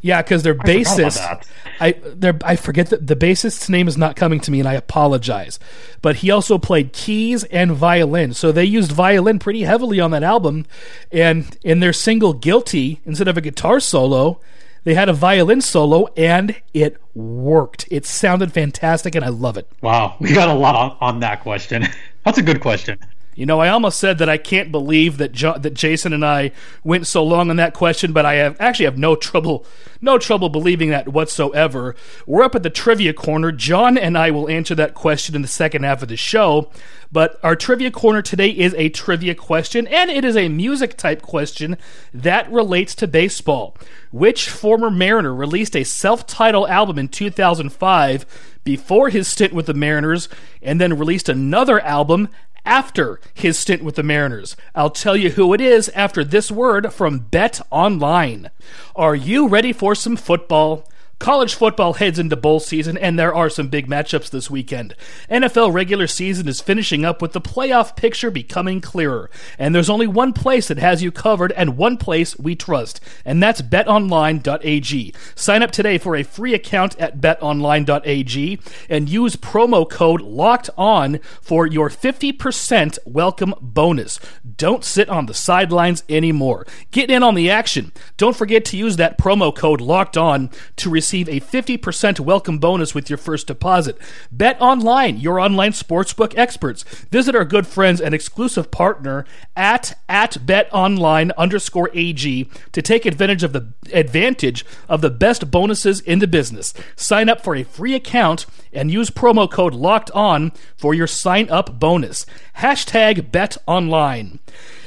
Yeah 0.00 0.22
because 0.22 0.42
their 0.42 0.54
bassist 0.54 1.46
i 1.80 1.92
their, 1.92 2.36
i 2.44 2.56
forget 2.56 2.90
that 2.90 3.06
the 3.06 3.16
bassist's 3.16 3.68
name 3.68 3.88
is 3.88 3.96
not 3.96 4.16
coming 4.16 4.40
to 4.40 4.50
me 4.50 4.60
and 4.60 4.68
i 4.68 4.74
apologize. 4.74 5.58
But 6.02 6.16
he 6.16 6.30
also 6.30 6.58
played 6.58 6.92
keys 6.92 7.44
and 7.44 7.72
violin. 7.72 8.32
So 8.32 8.52
they 8.52 8.64
used 8.64 8.92
violin 8.92 9.38
pretty 9.38 9.62
heavily 9.62 10.00
on 10.00 10.10
that 10.12 10.22
album. 10.22 10.66
And 11.12 11.56
in 11.62 11.80
their 11.80 11.92
single 11.92 12.32
guilty 12.32 13.00
instead 13.04 13.28
of 13.28 13.36
a 13.36 13.40
guitar 13.40 13.80
solo 13.80 14.40
they 14.84 14.94
had 14.94 15.08
a 15.08 15.12
violin 15.12 15.60
solo 15.60 16.06
and 16.16 16.56
it 16.72 16.96
worked. 17.14 17.86
It 17.90 18.06
sounded 18.06 18.52
fantastic 18.52 19.14
and 19.14 19.24
i 19.24 19.28
love 19.28 19.56
it. 19.56 19.68
Wow, 19.82 20.16
we 20.20 20.32
got 20.32 20.48
a 20.48 20.54
lot 20.54 20.96
on 21.00 21.20
that 21.20 21.42
question. 21.42 21.86
That's 22.24 22.38
a 22.38 22.42
good 22.42 22.60
question. 22.60 22.98
You 23.40 23.46
know, 23.46 23.58
I 23.58 23.70
almost 23.70 23.98
said 23.98 24.18
that 24.18 24.28
I 24.28 24.36
can't 24.36 24.70
believe 24.70 25.16
that 25.16 25.32
jo- 25.32 25.56
that 25.56 25.72
Jason 25.72 26.12
and 26.12 26.22
I 26.22 26.52
went 26.84 27.06
so 27.06 27.24
long 27.24 27.48
on 27.48 27.56
that 27.56 27.72
question, 27.72 28.12
but 28.12 28.26
I 28.26 28.34
have 28.34 28.54
actually 28.60 28.84
have 28.84 28.98
no 28.98 29.16
trouble 29.16 29.64
no 30.02 30.18
trouble 30.18 30.50
believing 30.50 30.90
that 30.90 31.08
whatsoever. 31.08 31.94
We're 32.26 32.42
up 32.42 32.54
at 32.54 32.62
the 32.62 32.68
trivia 32.68 33.14
corner. 33.14 33.50
John 33.50 33.96
and 33.96 34.18
I 34.18 34.30
will 34.30 34.50
answer 34.50 34.74
that 34.74 34.92
question 34.92 35.34
in 35.34 35.40
the 35.40 35.48
second 35.48 35.84
half 35.84 36.02
of 36.02 36.08
the 36.08 36.18
show. 36.18 36.70
But 37.10 37.40
our 37.42 37.56
trivia 37.56 37.90
corner 37.90 38.20
today 38.20 38.50
is 38.50 38.74
a 38.74 38.90
trivia 38.90 39.34
question, 39.34 39.86
and 39.88 40.10
it 40.10 40.24
is 40.24 40.36
a 40.36 40.48
music 40.48 40.96
type 40.96 41.22
question 41.22 41.78
that 42.12 42.50
relates 42.52 42.94
to 42.96 43.08
baseball. 43.08 43.74
Which 44.10 44.50
former 44.50 44.90
Mariner 44.90 45.34
released 45.34 45.74
a 45.74 45.84
self 45.84 46.26
titled 46.26 46.68
album 46.68 46.98
in 46.98 47.08
2005 47.08 48.26
before 48.64 49.08
his 49.08 49.26
stint 49.26 49.52
with 49.52 49.66
the 49.66 49.74
Mariners 49.74 50.28
and 50.62 50.80
then 50.80 50.98
released 50.98 51.28
another 51.28 51.80
album 51.80 52.28
after 52.64 53.20
his 53.34 53.58
stint 53.58 53.82
with 53.82 53.94
the 53.96 54.02
Mariners. 54.02 54.56
I'll 54.74 54.90
tell 54.90 55.16
you 55.16 55.30
who 55.30 55.52
it 55.54 55.60
is 55.60 55.88
after 55.90 56.24
this 56.24 56.50
word 56.50 56.92
from 56.92 57.20
Bet 57.20 57.60
Online. 57.70 58.50
Are 58.94 59.14
you 59.14 59.48
ready 59.48 59.72
for 59.72 59.94
some 59.94 60.16
football? 60.16 60.88
College 61.20 61.54
football 61.54 61.92
heads 61.92 62.18
into 62.18 62.34
bowl 62.34 62.60
season, 62.60 62.96
and 62.96 63.18
there 63.18 63.34
are 63.34 63.50
some 63.50 63.68
big 63.68 63.86
matchups 63.86 64.30
this 64.30 64.50
weekend. 64.50 64.94
NFL 65.30 65.70
regular 65.70 66.06
season 66.06 66.48
is 66.48 66.62
finishing 66.62 67.04
up 67.04 67.20
with 67.20 67.34
the 67.34 67.42
playoff 67.42 67.94
picture 67.94 68.30
becoming 68.30 68.80
clearer, 68.80 69.30
and 69.58 69.74
there's 69.74 69.90
only 69.90 70.06
one 70.06 70.32
place 70.32 70.68
that 70.68 70.78
has 70.78 71.02
you 71.02 71.12
covered 71.12 71.52
and 71.52 71.76
one 71.76 71.98
place 71.98 72.38
we 72.38 72.56
trust, 72.56 73.00
and 73.22 73.42
that's 73.42 73.60
betonline.ag. 73.60 75.12
Sign 75.34 75.62
up 75.62 75.70
today 75.70 75.98
for 75.98 76.16
a 76.16 76.22
free 76.22 76.54
account 76.54 76.98
at 76.98 77.20
betonline.ag 77.20 78.58
and 78.88 79.08
use 79.10 79.36
promo 79.36 79.88
code 79.88 80.22
LOCKED 80.22 80.70
ON 80.78 81.20
for 81.42 81.66
your 81.66 81.90
50% 81.90 82.98
welcome 83.04 83.54
bonus. 83.60 84.18
Don't 84.56 84.84
sit 84.84 85.10
on 85.10 85.26
the 85.26 85.34
sidelines 85.34 86.02
anymore. 86.08 86.66
Get 86.92 87.10
in 87.10 87.22
on 87.22 87.34
the 87.34 87.50
action. 87.50 87.92
Don't 88.16 88.36
forget 88.36 88.64
to 88.64 88.78
use 88.78 88.96
that 88.96 89.18
promo 89.18 89.54
code 89.54 89.82
LOCKED 89.82 90.16
ON 90.16 90.50
to 90.76 90.88
receive 90.88 91.09
receive 91.10 91.28
a 91.28 91.40
50% 91.40 92.20
welcome 92.20 92.58
bonus 92.60 92.94
with 92.94 93.10
your 93.10 93.16
first 93.16 93.48
deposit. 93.48 93.98
Bet 94.30 94.56
online, 94.60 95.16
your 95.16 95.40
online 95.40 95.72
sportsbook 95.72 96.38
experts. 96.38 96.84
Visit 97.10 97.34
our 97.34 97.44
good 97.44 97.66
friends 97.66 98.00
and 98.00 98.14
exclusive 98.14 98.70
partner 98.70 99.24
at 99.56 99.98
at 100.08 100.34
betonline 100.46 101.32
underscore 101.36 101.90
AG 101.94 102.48
to 102.70 102.82
take 102.82 103.06
advantage 103.06 103.42
of 103.42 103.52
the 103.52 103.72
advantage 103.92 104.64
of 104.88 105.00
the 105.00 105.10
best 105.10 105.50
bonuses 105.50 105.98
in 105.98 106.20
the 106.20 106.28
business. 106.28 106.72
Sign 106.94 107.28
up 107.28 107.42
for 107.42 107.56
a 107.56 107.64
free 107.64 107.96
account 107.96 108.46
and 108.72 108.92
use 108.92 109.10
promo 109.10 109.50
code 109.50 109.74
locked 109.74 110.12
on 110.12 110.52
for 110.76 110.94
your 110.94 111.08
sign 111.08 111.50
up 111.50 111.80
bonus. 111.80 112.24
Hashtag 112.58 113.32
bet 113.32 113.56
online. 113.66 114.38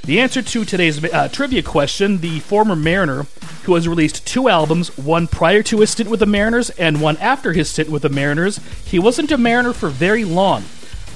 The 0.06 0.20
answer 0.20 0.42
to 0.42 0.66
today's 0.66 1.02
uh, 1.02 1.30
trivia 1.30 1.64
question 1.64 2.18
the 2.18 2.42
former 2.42 2.76
Mariner, 2.76 3.26
who 3.64 3.76
has 3.76 3.88
released 3.88 4.28
two 4.28 4.50
albums, 4.50 4.98
one 4.98 5.28
prior 5.28 5.64
to 5.64 5.80
his 5.80 5.92
stint 5.92 6.10
with 6.10 6.20
the 6.20 6.26
Mariners 6.26 6.70
and 6.72 7.00
one 7.00 7.16
after 7.18 7.54
his 7.54 7.70
stint 7.70 7.90
with 7.90 8.02
the 8.02 8.10
Mariners, 8.10 8.60
he 8.84 9.00
wasn't 9.00 9.32
a 9.32 9.38
Mariner 9.38 9.72
for 9.72 9.88
very 9.88 10.26
long. 10.26 10.66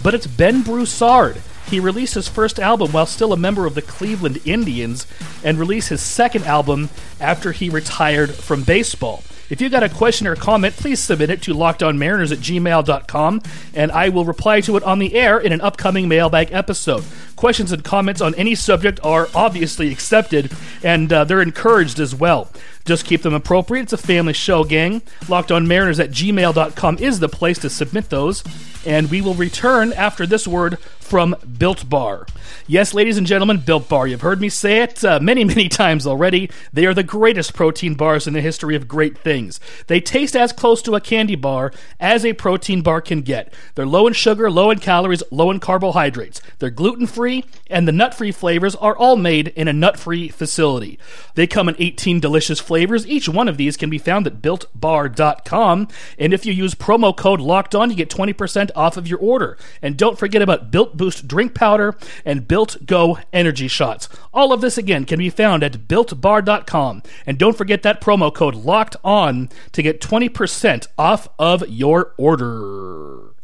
But 0.01 0.13
it's 0.13 0.25
Ben 0.25 0.62
Broussard. 0.62 1.41
He 1.70 1.82
released 1.82 2.13
his 2.13 2.29
first 2.29 2.62
album 2.62 2.94
while 2.94 3.06
still 3.06 3.34
a 3.34 3.38
member 3.38 3.65
of 3.65 3.75
the 3.75 3.82
Cleveland 3.82 4.39
Indians 4.46 5.06
and 5.44 5.60
released 5.60 5.89
his 5.89 6.01
second 6.01 6.46
album 6.46 6.88
after 7.20 7.51
he 7.51 7.70
retired 7.70 8.34
from 8.36 8.63
baseball. 8.63 9.22
If 9.50 9.62
you 9.62 9.70
got 9.70 9.84
a 9.84 9.89
question 9.89 10.27
or 10.27 10.36
comment, 10.36 10.75
please 10.75 11.00
submit 11.00 11.30
it 11.30 11.42
to 11.44 11.54
lockedonmariners 11.54 12.34
at 12.34 12.39
gmail.com, 12.39 13.42
and 13.74 13.92
I 13.92 14.10
will 14.10 14.25
reply 14.25 14.60
to 14.62 14.75
it 14.75 14.84
on 14.84 15.00
the 15.00 15.16
air 15.16 15.39
in 15.39 15.54
an 15.54 15.62
upcoming 15.62 16.10
mailbag 16.10 16.51
episode. 16.51 17.06
Questions 17.38 17.72
and 17.72 17.84
comments 17.84 18.20
on 18.20 18.36
any 18.36 18.56
subject 18.56 19.00
are 19.04 19.30
obviously 19.34 19.92
accepted, 19.92 20.51
and 20.84 21.13
uh, 21.13 21.24
they're 21.24 21.42
encouraged 21.42 22.00
as 22.00 22.13
well. 22.13 22.51
Just 22.84 23.06
keep 23.06 23.22
them 23.22 23.34
appropriate. 23.34 23.84
It's 23.84 23.94
a 23.94 23.98
family 23.98 24.34
show, 24.34 24.63
gang. 24.63 25.01
Lockedonmariners 25.25 26.04
at 26.04 26.12
gmail.com 26.12 26.98
is 27.00 27.20
the 27.20 27.30
place 27.30 27.60
to 27.60 27.70
submit 27.70 28.10
those, 28.10 28.44
and 28.86 29.10
we 29.10 29.22
will 29.22 29.34
return 29.34 29.94
after 29.94 30.25
this 30.25 30.48
word 30.48 30.77
from 31.08 31.36
Built 31.58 31.90
Bar. 31.90 32.28
Yes, 32.68 32.94
ladies 32.94 33.18
and 33.18 33.26
gentlemen, 33.26 33.58
Built 33.58 33.88
Bar. 33.88 34.08
You've 34.08 34.22
heard 34.22 34.42
me 34.42 34.50
say 34.50 34.82
it 34.82 35.04
uh, 35.06 35.20
many, 35.22 35.44
many 35.46 35.70
times 35.70 36.06
already. 36.06 36.50
They 36.74 36.86
are 36.86 36.94
the 36.94 37.04
greatest 37.04 37.54
protein 37.54 37.96
bars 37.96 38.28
in 38.28 38.34
the 38.34 38.42
history 38.42 38.76
of 38.76 38.88
great 38.88 39.18
things. 39.18 39.60
They 39.88 40.02
taste 40.02 40.36
as 40.36 40.52
close 40.52 40.82
to 40.82 40.96
a 40.96 41.02
candy 41.02 41.36
bar 41.36 41.72
as 42.00 42.26
a 42.26 42.34
protein 42.34 42.82
bar 42.82 43.00
can 43.00 43.22
get. 43.22 43.54
They're 43.76 43.86
low 43.86 44.06
in 44.06 44.14
sugar, 44.14 44.52
low 44.52 44.70
in 44.70 44.80
calories, 44.80 45.24
low 45.32 45.50
in 45.50 45.60
carbohydrates. 45.62 46.42
They're 46.60 46.70
gluten 46.70 47.08
free, 47.08 47.46
and 47.70 47.88
the 47.88 47.94
nut 47.94 48.14
free 48.14 48.34
flavors 48.34 48.76
are 48.76 48.98
all 48.98 49.16
made 49.16 49.48
in 49.50 49.70
a 49.70 49.74
nut 49.74 49.98
free 49.98 50.28
facility. 50.28 51.00
They 51.36 51.48
come 51.48 51.70
in 51.70 51.76
18 51.80 52.20
delicious 52.20 52.60
flavors. 52.60 53.08
Each 53.08 53.30
one 53.30 53.48
of 53.48 53.56
these 53.56 53.78
can 53.78 53.90
be 53.90 53.98
found 53.98 54.28
at 54.28 54.42
builtbar.com. 54.42 55.88
And 56.20 56.34
if 56.34 56.46
you 56.46 56.52
use 56.52 56.76
promo 56.76 57.16
code 57.16 57.40
locked 57.40 57.76
on, 57.76 57.90
you 57.90 57.96
get 57.96 58.10
20% 58.10 58.72
off 58.76 58.98
of 58.98 59.08
your 59.08 59.20
order. 59.20 59.58
And 59.82 59.96
don't 59.96 60.20
forget 60.20 60.42
about 60.42 60.70
Built 60.72 60.97
Boost 60.98 61.27
drink 61.27 61.54
powder 61.54 61.96
and 62.25 62.48
Built 62.48 62.86
Go 62.86 63.20
energy 63.32 63.68
shots. 63.68 64.10
All 64.34 64.51
of 64.51 64.62
this 64.62 64.77
again 64.77 65.06
can 65.06 65.20
be 65.20 65.30
found 65.30 65.63
at 65.63 65.88
builtbar.com. 65.88 67.04
And 67.25 67.38
don't 67.38 67.58
forget 67.58 67.84
that 67.84 68.01
promo 68.01 68.34
code 68.34 68.56
locked 68.56 68.96
on 69.04 69.50
to 69.72 69.82
get 69.82 70.01
20% 70.01 70.88
off 70.98 71.27
of 71.39 71.68
your 71.70 72.13
order. 72.18 73.36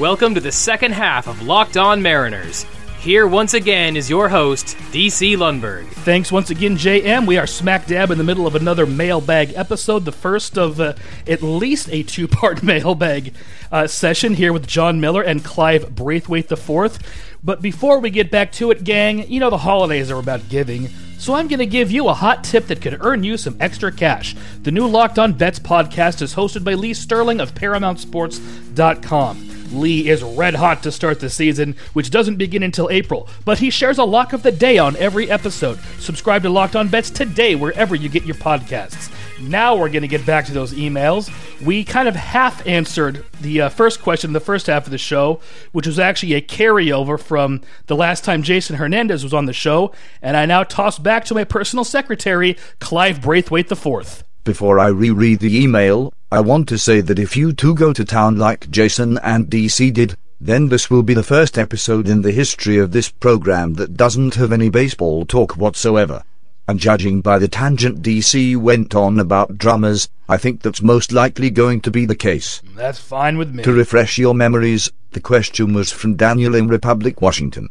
Welcome 0.00 0.34
to 0.34 0.40
the 0.40 0.50
second 0.50 0.90
half 0.90 1.28
of 1.28 1.42
Locked 1.42 1.76
On 1.76 2.02
Mariners. 2.02 2.66
Here 3.04 3.26
once 3.26 3.52
again 3.52 3.98
is 3.98 4.08
your 4.08 4.30
host, 4.30 4.78
DC 4.90 5.36
Lundberg. 5.36 5.86
Thanks 5.88 6.32
once 6.32 6.48
again, 6.48 6.78
JM. 6.78 7.26
We 7.26 7.36
are 7.36 7.46
smack 7.46 7.86
dab 7.86 8.10
in 8.10 8.16
the 8.16 8.24
middle 8.24 8.46
of 8.46 8.54
another 8.54 8.86
mailbag 8.86 9.52
episode, 9.54 10.06
the 10.06 10.10
first 10.10 10.56
of 10.56 10.80
uh, 10.80 10.94
at 11.26 11.42
least 11.42 11.90
a 11.92 12.02
two 12.02 12.26
part 12.26 12.62
mailbag 12.62 13.34
uh, 13.70 13.86
session 13.88 14.32
here 14.32 14.54
with 14.54 14.66
John 14.66 15.02
Miller 15.02 15.20
and 15.20 15.44
Clive 15.44 15.94
Braithwaite 15.94 16.50
IV. 16.50 16.98
But 17.44 17.60
before 17.60 17.98
we 17.98 18.08
get 18.08 18.30
back 18.30 18.52
to 18.52 18.70
it, 18.70 18.84
gang, 18.84 19.30
you 19.30 19.38
know 19.38 19.50
the 19.50 19.58
holidays 19.58 20.10
are 20.10 20.18
about 20.18 20.48
giving. 20.48 20.88
So 21.18 21.34
I'm 21.34 21.48
going 21.48 21.58
to 21.58 21.66
give 21.66 21.90
you 21.90 22.08
a 22.08 22.14
hot 22.14 22.42
tip 22.42 22.68
that 22.68 22.80
could 22.80 23.04
earn 23.04 23.22
you 23.22 23.36
some 23.36 23.58
extra 23.60 23.92
cash. 23.92 24.34
The 24.62 24.72
new 24.72 24.86
Locked 24.86 25.18
On 25.18 25.34
Bets 25.34 25.58
podcast 25.58 26.22
is 26.22 26.34
hosted 26.34 26.64
by 26.64 26.72
Lee 26.72 26.94
Sterling 26.94 27.40
of 27.40 27.52
ParamountSports.com. 27.52 29.53
Lee 29.72 30.08
is 30.08 30.22
red 30.22 30.54
hot 30.54 30.82
to 30.82 30.92
start 30.92 31.20
the 31.20 31.30
season, 31.30 31.76
which 31.92 32.10
doesn't 32.10 32.36
begin 32.36 32.62
until 32.62 32.90
April, 32.90 33.28
but 33.44 33.58
he 33.58 33.70
shares 33.70 33.98
a 33.98 34.04
lock 34.04 34.32
of 34.32 34.42
the 34.42 34.52
day 34.52 34.78
on 34.78 34.96
every 34.96 35.30
episode. 35.30 35.78
Subscribe 35.98 36.42
to 36.42 36.50
Locked 36.50 36.76
On 36.76 36.88
Bets 36.88 37.10
today 37.10 37.54
wherever 37.54 37.94
you 37.94 38.08
get 38.08 38.24
your 38.24 38.36
podcasts. 38.36 39.10
Now 39.40 39.74
we're 39.74 39.88
going 39.88 40.02
to 40.02 40.08
get 40.08 40.24
back 40.24 40.46
to 40.46 40.52
those 40.52 40.72
emails. 40.72 41.30
We 41.64 41.84
kind 41.84 42.08
of 42.08 42.14
half 42.14 42.66
answered 42.66 43.24
the 43.40 43.62
uh, 43.62 43.68
first 43.68 44.00
question 44.00 44.30
in 44.30 44.32
the 44.32 44.40
first 44.40 44.66
half 44.66 44.84
of 44.86 44.90
the 44.90 44.98
show, 44.98 45.40
which 45.72 45.86
was 45.86 45.98
actually 45.98 46.34
a 46.34 46.40
carryover 46.40 47.18
from 47.20 47.60
the 47.86 47.96
last 47.96 48.24
time 48.24 48.42
Jason 48.42 48.76
Hernandez 48.76 49.24
was 49.24 49.34
on 49.34 49.46
the 49.46 49.52
show, 49.52 49.92
and 50.22 50.36
I 50.36 50.46
now 50.46 50.62
toss 50.62 50.98
back 50.98 51.24
to 51.26 51.34
my 51.34 51.44
personal 51.44 51.84
secretary, 51.84 52.56
Clive 52.78 53.20
Braithwaite 53.20 53.70
IV. 53.70 54.24
Before 54.44 54.78
I 54.78 54.88
reread 54.88 55.40
the 55.40 55.62
email, 55.62 56.12
I 56.34 56.40
want 56.40 56.68
to 56.70 56.78
say 56.78 57.00
that 57.00 57.20
if 57.20 57.36
you 57.36 57.52
two 57.52 57.76
go 57.76 57.92
to 57.92 58.04
town 58.04 58.38
like 58.38 58.68
Jason 58.68 59.18
and 59.18 59.46
DC 59.46 59.92
did, 59.92 60.16
then 60.40 60.68
this 60.68 60.90
will 60.90 61.04
be 61.04 61.14
the 61.14 61.22
first 61.22 61.56
episode 61.56 62.08
in 62.08 62.22
the 62.22 62.32
history 62.32 62.76
of 62.76 62.90
this 62.90 63.08
program 63.08 63.74
that 63.74 63.96
doesn't 63.96 64.34
have 64.34 64.50
any 64.50 64.68
baseball 64.68 65.24
talk 65.24 65.56
whatsoever. 65.56 66.24
And 66.66 66.80
judging 66.80 67.20
by 67.20 67.38
the 67.38 67.46
tangent 67.46 68.02
DC 68.02 68.56
went 68.56 68.96
on 68.96 69.20
about 69.20 69.58
drummers, 69.58 70.08
I 70.28 70.36
think 70.36 70.62
that's 70.62 70.82
most 70.82 71.12
likely 71.12 71.50
going 71.50 71.80
to 71.82 71.92
be 71.92 72.04
the 72.04 72.16
case. 72.16 72.60
That's 72.74 72.98
fine 72.98 73.38
with 73.38 73.54
me. 73.54 73.62
To 73.62 73.72
refresh 73.72 74.18
your 74.18 74.34
memories, 74.34 74.90
the 75.12 75.20
question 75.20 75.72
was 75.72 75.92
from 75.92 76.16
Daniel 76.16 76.56
in 76.56 76.66
Republic, 76.66 77.22
Washington. 77.22 77.68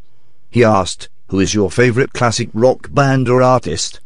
He 0.50 0.64
asked, 0.64 1.10
Who 1.28 1.42
is 1.42 1.54
your 1.54 1.70
favorite 1.70 2.14
classic 2.14 2.48
rock 2.54 2.94
band 2.94 3.28
or 3.28 3.42
artist? 3.42 4.00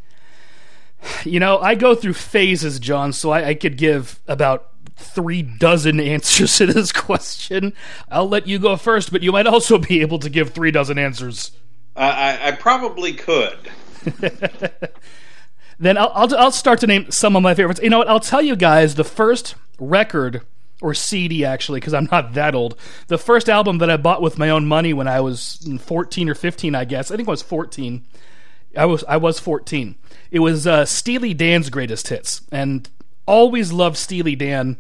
You 1.23 1.39
know, 1.39 1.59
I 1.59 1.75
go 1.75 1.95
through 1.95 2.13
phases, 2.13 2.79
John, 2.79 3.13
so 3.13 3.31
I, 3.31 3.49
I 3.49 3.53
could 3.53 3.77
give 3.77 4.19
about 4.27 4.69
three 4.95 5.41
dozen 5.41 5.99
answers 5.99 6.57
to 6.57 6.65
this 6.65 6.91
question. 6.91 7.73
I'll 8.09 8.29
let 8.29 8.47
you 8.47 8.59
go 8.59 8.75
first, 8.77 9.11
but 9.11 9.23
you 9.23 9.31
might 9.31 9.47
also 9.47 9.77
be 9.77 10.01
able 10.01 10.19
to 10.19 10.29
give 10.29 10.51
three 10.51 10.71
dozen 10.71 10.97
answers. 10.97 11.51
Uh, 11.95 11.99
I, 11.99 12.47
I 12.47 12.51
probably 12.51 13.13
could. 13.13 13.57
Then 15.79 15.97
I'll, 15.97 16.11
I'll 16.13 16.37
I'll 16.37 16.51
start 16.51 16.79
to 16.79 16.87
name 16.87 17.11
some 17.11 17.35
of 17.35 17.43
my 17.43 17.53
favorites. 17.53 17.79
You 17.83 17.89
know 17.89 17.99
what? 17.99 18.09
I'll 18.09 18.19
tell 18.19 18.41
you 18.41 18.55
guys 18.55 18.95
the 18.95 19.03
first 19.03 19.55
record 19.79 20.41
or 20.81 20.93
CD 20.93 21.45
actually, 21.45 21.79
because 21.79 21.93
I'm 21.93 22.07
not 22.11 22.33
that 22.33 22.55
old. 22.55 22.77
The 23.07 23.17
first 23.17 23.49
album 23.49 23.77
that 23.79 23.89
I 23.89 23.97
bought 23.97 24.21
with 24.21 24.37
my 24.37 24.49
own 24.49 24.65
money 24.65 24.93
when 24.93 25.07
I 25.07 25.21
was 25.21 25.67
14 25.81 26.29
or 26.29 26.35
15, 26.35 26.75
I 26.75 26.85
guess. 26.85 27.11
I 27.11 27.15
think 27.15 27.27
I 27.27 27.31
was 27.31 27.41
14. 27.41 28.03
I 28.75 28.85
was 28.85 29.03
I 29.07 29.17
was 29.17 29.39
14. 29.39 29.95
It 30.31 30.39
was 30.39 30.67
uh, 30.67 30.85
Steely 30.85 31.33
Dan's 31.33 31.69
greatest 31.69 32.07
hits, 32.09 32.41
and 32.51 32.89
always 33.25 33.71
loved 33.71 33.97
Steely 33.97 34.35
Dan. 34.35 34.77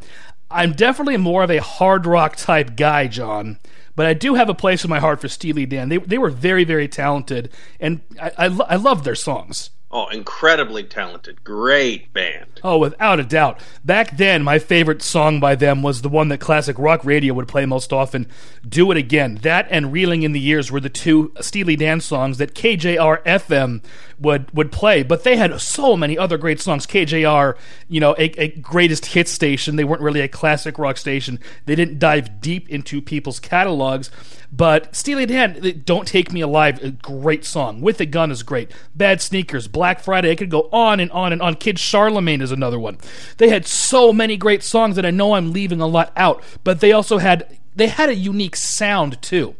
I'm 0.49 0.73
definitely 0.73 1.17
more 1.17 1.43
of 1.43 1.51
a 1.51 1.61
hard 1.61 2.05
rock 2.05 2.35
type 2.35 2.75
guy, 2.75 3.07
John, 3.07 3.59
but 3.95 4.05
I 4.05 4.13
do 4.13 4.35
have 4.35 4.49
a 4.49 4.53
place 4.53 4.83
in 4.83 4.89
my 4.89 4.99
heart 4.99 5.19
for 5.21 5.27
Steely 5.27 5.65
Dan. 5.65 5.89
They 5.89 5.97
they 5.97 6.17
were 6.17 6.29
very 6.29 6.63
very 6.63 6.87
talented, 6.87 7.51
and 7.79 8.01
I 8.21 8.31
I, 8.37 8.47
lo- 8.47 8.65
I 8.69 8.75
love 8.75 9.03
their 9.03 9.15
songs. 9.15 9.71
Oh, 9.89 10.09
incredibly 10.09 10.83
talented. 10.83 11.45
Great 11.45 12.11
band. 12.11 12.59
Oh, 12.61 12.77
without 12.77 13.21
a 13.21 13.23
doubt. 13.23 13.61
Back 13.85 14.17
then, 14.17 14.43
my 14.43 14.59
favorite 14.59 15.01
song 15.01 15.39
by 15.39 15.55
them 15.55 15.81
was 15.81 16.01
the 16.01 16.09
one 16.09 16.27
that 16.27 16.41
classic 16.41 16.77
rock 16.77 17.05
radio 17.05 17.33
would 17.33 17.47
play 17.47 17.65
most 17.65 17.93
often. 17.93 18.27
Do 18.67 18.91
It 18.91 18.97
Again. 18.97 19.35
That 19.43 19.65
and 19.69 19.93
Reeling 19.93 20.23
in 20.23 20.33
the 20.33 20.41
Years 20.41 20.69
were 20.69 20.81
the 20.81 20.89
two 20.89 21.31
Steely 21.39 21.77
Dan 21.77 22.01
songs 22.01 22.37
that 22.37 22.53
KJR 22.53 23.23
FM 23.23 23.81
would, 24.19 24.53
would 24.53 24.73
play. 24.73 25.03
But 25.03 25.23
they 25.23 25.37
had 25.37 25.61
so 25.61 25.95
many 25.95 26.17
other 26.17 26.37
great 26.37 26.59
songs. 26.59 26.85
KJR, 26.85 27.55
you 27.87 28.01
know, 28.01 28.13
a, 28.17 28.25
a 28.41 28.47
greatest 28.49 29.05
hit 29.05 29.29
station. 29.29 29.77
They 29.77 29.85
weren't 29.85 30.01
really 30.01 30.19
a 30.19 30.27
classic 30.27 30.77
rock 30.77 30.97
station. 30.97 31.39
They 31.65 31.75
didn't 31.75 31.99
dive 31.99 32.41
deep 32.41 32.67
into 32.67 33.01
people's 33.01 33.39
catalogs. 33.39 34.11
But 34.51 34.95
Steely 34.95 35.25
Dan, 35.25 35.81
Don't 35.85 36.07
Take 36.07 36.31
Me 36.31 36.41
Alive, 36.41 36.81
a 36.81 36.91
great 36.91 37.43
song. 37.43 37.81
With 37.81 37.99
a 37.99 38.05
Gun 38.05 38.31
is 38.31 38.43
great. 38.43 38.71
Bad 38.95 39.21
Sneakers, 39.21 39.67
Black 39.77 39.99
Friday, 39.99 40.31
I 40.31 40.35
could 40.35 40.49
go 40.49 40.69
on 40.73 40.99
and 40.99 41.11
on 41.11 41.31
and 41.31 41.39
on. 41.39 41.53
Kid 41.53 41.77
Charlemagne 41.77 42.41
is 42.41 42.51
another 42.51 42.79
one. 42.79 42.97
They 43.37 43.49
had 43.49 43.67
so 43.67 44.11
many 44.11 44.35
great 44.35 44.63
songs 44.63 44.95
that 44.95 45.05
I 45.05 45.11
know 45.11 45.33
I'm 45.33 45.53
leaving 45.53 45.81
a 45.81 45.85
lot 45.85 46.11
out, 46.17 46.41
but 46.63 46.79
they 46.79 46.91
also 46.91 47.19
had 47.19 47.59
they 47.75 47.85
had 47.85 48.09
a 48.09 48.15
unique 48.15 48.55
sound 48.55 49.21
too. 49.21 49.53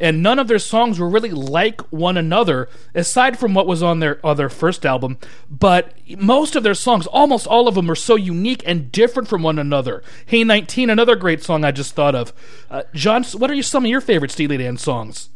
and 0.00 0.22
none 0.22 0.38
of 0.38 0.46
their 0.48 0.58
songs 0.58 0.98
were 0.98 1.08
really 1.08 1.30
like 1.30 1.80
one 1.92 2.16
another, 2.16 2.68
aside 2.94 3.38
from 3.38 3.52
what 3.54 3.66
was 3.66 3.82
on 3.82 3.98
their 4.00 4.24
other 4.24 4.48
first 4.48 4.84
album. 4.84 5.18
But 5.50 5.92
most 6.18 6.54
of 6.56 6.62
their 6.62 6.74
songs, 6.74 7.06
almost 7.06 7.46
all 7.46 7.68
of 7.68 7.74
them, 7.74 7.90
are 7.90 7.94
so 7.96 8.14
unique 8.16 8.62
and 8.66 8.90
different 8.92 9.28
from 9.28 9.42
one 9.42 9.58
another. 9.58 10.02
Hey 10.26 10.44
19, 10.44 10.88
another 10.90 11.16
great 11.16 11.42
song 11.42 11.64
I 11.64 11.72
just 11.72 11.94
thought 11.94 12.14
of. 12.14 12.32
Uh, 12.70 12.82
John, 12.92 13.24
what 13.24 13.50
are 13.50 13.62
some 13.62 13.84
of 13.84 13.90
your 13.90 14.00
favorite 14.00 14.30
Steely 14.30 14.56
Dan 14.56 14.76
songs? 14.76 15.30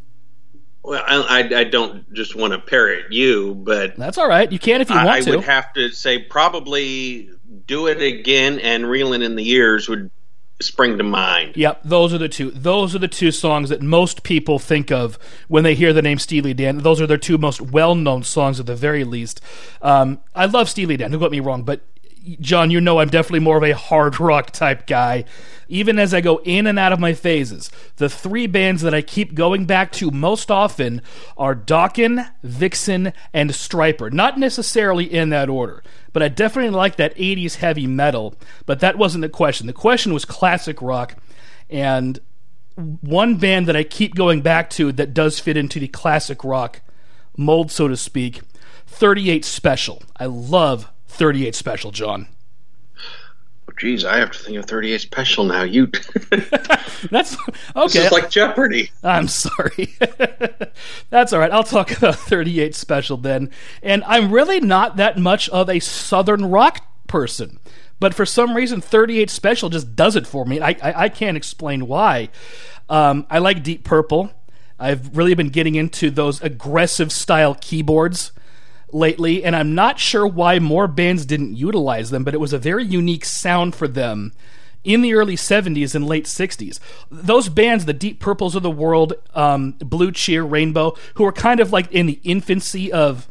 Well, 0.89 1.05
I, 1.07 1.41
I 1.55 1.65
don't 1.65 2.11
just 2.15 2.35
want 2.35 2.55
to 2.55 2.59
parrot 2.59 3.13
you, 3.13 3.55
but 3.55 3.97
that's 3.97 4.17
all 4.17 4.27
right. 4.27 4.51
You 4.51 4.59
can 4.59 4.81
if 4.81 4.89
you 4.89 4.97
I, 4.97 5.05
want 5.05 5.23
to. 5.23 5.33
I 5.33 5.37
would 5.37 5.45
have 5.45 5.71
to 5.75 5.91
say 5.91 6.19
probably 6.19 7.29
"Do 7.67 7.89
It 7.89 8.01
Again" 8.01 8.59
and 8.59 8.89
"Reeling 8.89 9.21
in 9.21 9.37
the 9.37 9.45
Years" 9.45 9.87
would 9.87 10.11
spring 10.63 10.97
to 10.97 11.05
mind. 11.05 11.59
Yep, 11.59 11.83
those 11.85 12.15
are 12.15 12.19
the 12.19 12.31
two. 12.31 12.51
Those 12.53 12.95
are 12.95 12.99
the 12.99 13.07
two 13.07 13.31
songs 13.33 13.69
that 13.69 13.83
most 13.83 14.23
people 14.23 14.59
think 14.59 14.91
of 14.91 15.19
when 15.49 15.63
they 15.63 15.75
hear 15.75 15.93
the 15.93 16.01
name 16.01 16.19
Steely 16.19 16.55
Dan. 16.55 16.79
Those 16.79 17.03
are 17.03 17.07
their 17.07 17.19
two 17.19 17.37
most 17.37 17.61
well-known 17.61 18.23
songs, 18.23 18.59
at 18.59 18.65
the 18.65 18.75
very 18.75 19.05
least. 19.05 19.43
Um, 19.83 20.21
I 20.35 20.47
love 20.47 20.71
Steely 20.71 20.97
Dan. 20.97 21.11
Don't 21.11 21.21
get 21.21 21.31
me 21.31 21.41
wrong, 21.41 21.65
but 21.65 21.83
John, 22.41 22.71
you 22.71 22.81
know 22.81 22.99
I'm 22.99 23.09
definitely 23.09 23.41
more 23.41 23.57
of 23.57 23.63
a 23.63 23.73
hard 23.75 24.21
rock 24.21 24.51
type 24.51 24.87
guy. 24.87 25.25
Even 25.69 25.99
as 25.99 26.15
I 26.15 26.21
go 26.21 26.41
in 26.45 26.67
and 26.67 26.79
out 26.79 26.93
of 26.93 27.01
my 27.01 27.13
phases, 27.13 27.71
the 27.97 28.09
three 28.09 28.47
bands 28.47 28.83
that 28.83 28.95
I 28.95 29.03
keep 29.03 29.35
going 29.35 29.67
back 29.67 29.93
to 29.93 30.11
most 30.11 30.51
often 30.51 31.03
are 31.37 31.55
Dokken, 31.55 32.31
Vixen, 32.43 33.13
and 33.35 33.51
Stryper. 33.51 34.13
Not 34.13 34.39
necessarily 34.39 35.05
in 35.05 35.29
that 35.29 35.49
order, 35.49 35.83
but 36.13 36.23
I 36.23 36.29
definitely 36.29 36.71
like 36.71 36.97
that 36.97 37.15
80s 37.17 37.57
heavy 37.57 37.87
metal. 37.87 38.35
But 38.65 38.81
that 38.81 38.97
wasn't 38.97 39.23
the 39.23 39.29
question. 39.29 39.67
The 39.67 39.73
question 39.73 40.15
was 40.15 40.25
classic 40.25 40.81
rock. 40.81 41.17
And 41.69 42.19
one 42.75 43.37
band 43.37 43.67
that 43.67 43.77
I 43.77 43.85
keep 43.85 44.15
going 44.15 44.41
back 44.41 44.71
to 44.71 44.93
that 44.93 45.13
does 45.13 45.39
fit 45.39 45.57
into 45.57 45.81
the 45.81 45.89
classic 45.89 46.45
rock 46.45 46.81
mold, 47.37 47.71
so 47.71 47.89
to 47.89 47.97
speak, 47.97 48.41
38 48.87 49.45
Special. 49.45 50.03
I 50.17 50.27
love 50.27 50.91
38 51.09 51.55
Special, 51.55 51.91
John. 51.91 52.29
Oh, 53.69 53.75
geez, 53.79 54.05
I 54.05 54.19
have 54.19 54.31
to 54.31 54.39
think 54.39 54.57
of 54.57 54.65
38 54.67 55.01
Special 55.01 55.45
now. 55.45 55.63
You. 55.63 55.87
That's 57.11 57.37
okay. 57.77 57.87
This 57.87 57.97
is 57.97 58.13
like 58.13 58.31
Jeopardy. 58.31 58.91
I'm 59.03 59.29
sorry. 59.29 59.97
That's 61.11 61.33
all 61.33 61.41
right. 61.41 61.51
I'll 61.51 61.65
talk 61.65 61.91
about 61.91 62.15
38 62.15 62.75
Special 62.75 63.17
then. 63.17 63.51
And 63.83 64.05
I'm 64.05 64.33
really 64.33 64.61
not 64.61 64.97
that 64.97 65.19
much 65.19 65.49
of 65.51 65.69
a 65.69 65.81
Southern 65.81 66.47
rock 66.47 66.85
person. 67.07 67.59
But 68.01 68.15
for 68.15 68.25
some 68.25 68.55
reason, 68.55 68.81
38 68.81 69.29
Special 69.29 69.69
just 69.69 69.97
does 69.97 70.17
it 70.17 70.27
for 70.27 70.45
me. 70.45 70.61
I, 70.61 70.71
I, 70.71 71.05
I 71.05 71.09
can't 71.09 71.37
explain 71.37 71.87
why. 71.89 72.29
Um, 72.89 73.27
I 73.29 73.39
like 73.39 73.63
Deep 73.63 73.85
Purple. 73.85 74.33
I've 74.79 75.17
really 75.17 75.35
been 75.35 75.49
getting 75.49 75.75
into 75.75 76.11
those 76.11 76.41
aggressive 76.41 77.13
style 77.13 77.57
keyboards 77.61 78.33
lately, 78.93 79.45
and 79.45 79.55
I'm 79.55 79.75
not 79.75 79.99
sure 79.99 80.27
why 80.27 80.59
more 80.59 80.89
bands 80.89 81.27
didn't 81.27 81.57
utilize 81.57 82.11
them, 82.11 82.25
but 82.25 82.35
it 82.35 82.41
was 82.41 82.53
a 82.53 82.59
very 82.59 82.85
unique 82.85 83.25
sound 83.25 83.75
for 83.75 83.89
them 83.89 84.33
in 84.85 85.03
the 85.03 85.15
early 85.15 85.37
70s 85.37 85.95
and 85.95 86.07
late 86.07 86.25
60s. 86.25 86.79
Those 87.11 87.49
bands, 87.49 87.85
the 87.85 87.93
Deep 87.93 88.21
Purples 88.21 88.55
of 88.55 88.63
the 88.63 88.71
world, 88.71 89.15
um, 89.35 89.73
Blue 89.73 90.13
Cheer, 90.13 90.43
Rainbow, 90.43 90.97
who 91.15 91.25
were 91.25 91.33
kind 91.33 91.61
of 91.61 91.73
like 91.73 91.91
in 91.93 92.07
the 92.07 92.21
infancy 92.25 92.93
of 92.93 93.29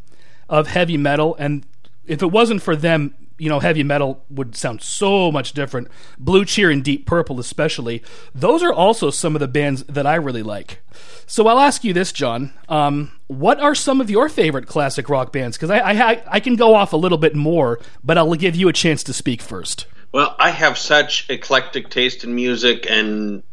of 0.49 0.67
heavy 0.67 0.95
metal, 0.95 1.35
and 1.37 1.65
if 2.05 2.21
it 2.21 2.27
wasn't 2.27 2.61
for 2.61 2.73
them, 2.73 3.13
you 3.37 3.49
know, 3.49 3.59
heavy 3.59 3.83
metal 3.83 4.23
would 4.29 4.55
sound 4.55 4.81
so 4.81 5.31
much 5.31 5.53
different. 5.53 5.87
Blue 6.17 6.45
Cheer 6.45 6.71
and 6.71 6.83
Deep 6.83 7.05
Purple, 7.05 7.39
especially. 7.39 8.03
Those 8.33 8.63
are 8.63 8.73
also 8.73 9.09
some 9.09 9.35
of 9.35 9.39
the 9.39 9.47
bands 9.47 9.83
that 9.83 10.07
I 10.07 10.15
really 10.15 10.43
like. 10.43 10.81
So 11.25 11.47
I'll 11.47 11.59
ask 11.59 11.83
you 11.83 11.93
this, 11.93 12.11
John. 12.11 12.53
Um, 12.69 13.11
what 13.27 13.59
are 13.59 13.75
some 13.75 14.01
of 14.01 14.09
your 14.09 14.29
favorite 14.29 14.67
classic 14.67 15.09
rock 15.09 15.31
bands? 15.31 15.57
Because 15.57 15.69
I, 15.69 15.79
I, 15.79 16.23
I 16.27 16.39
can 16.39 16.55
go 16.55 16.73
off 16.73 16.93
a 16.93 16.97
little 16.97 17.17
bit 17.17 17.35
more, 17.35 17.79
but 18.03 18.17
I'll 18.17 18.33
give 18.35 18.55
you 18.55 18.69
a 18.69 18.73
chance 18.73 19.03
to 19.03 19.13
speak 19.13 19.41
first. 19.41 19.85
Well, 20.11 20.35
I 20.39 20.51
have 20.51 20.77
such 20.77 21.29
eclectic 21.29 21.89
taste 21.89 22.23
in 22.23 22.33
music, 22.33 22.87
and 22.89 23.43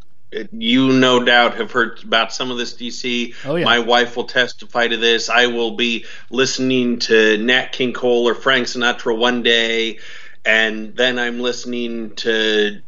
you 0.52 0.92
no 0.92 1.22
doubt 1.22 1.56
have 1.56 1.73
heard 1.73 2.02
about 2.02 2.32
some 2.32 2.50
of 2.50 2.58
this 2.58 2.75
DC. 2.75 3.34
Oh, 3.44 3.56
yeah. 3.56 3.64
My 3.64 3.78
wife 3.78 4.16
will 4.16 4.25
testify 4.25 4.88
to 4.88 4.97
this. 4.97 5.28
I 5.28 5.47
will 5.47 5.73
be 5.73 6.06
listening 6.30 6.99
to 7.00 7.38
Nat 7.38 7.73
King 7.73 7.92
Cole 7.92 8.28
or 8.28 8.34
Frank 8.34 8.66
Sinatra 8.66 9.16
one 9.16 9.42
day, 9.42 9.99
and 10.44 10.97
then 10.97 11.18
I'm 11.18 11.40
listening 11.40 12.14
to. 12.16 12.80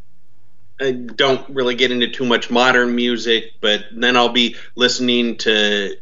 I 0.78 0.92
don't 0.92 1.48
really 1.48 1.74
get 1.74 1.90
into 1.90 2.08
too 2.08 2.26
much 2.26 2.50
modern 2.50 2.94
music, 2.94 3.54
but 3.62 3.86
then 3.92 4.14
I'll 4.14 4.28
be 4.28 4.56
listening 4.74 5.38
to 5.38 5.96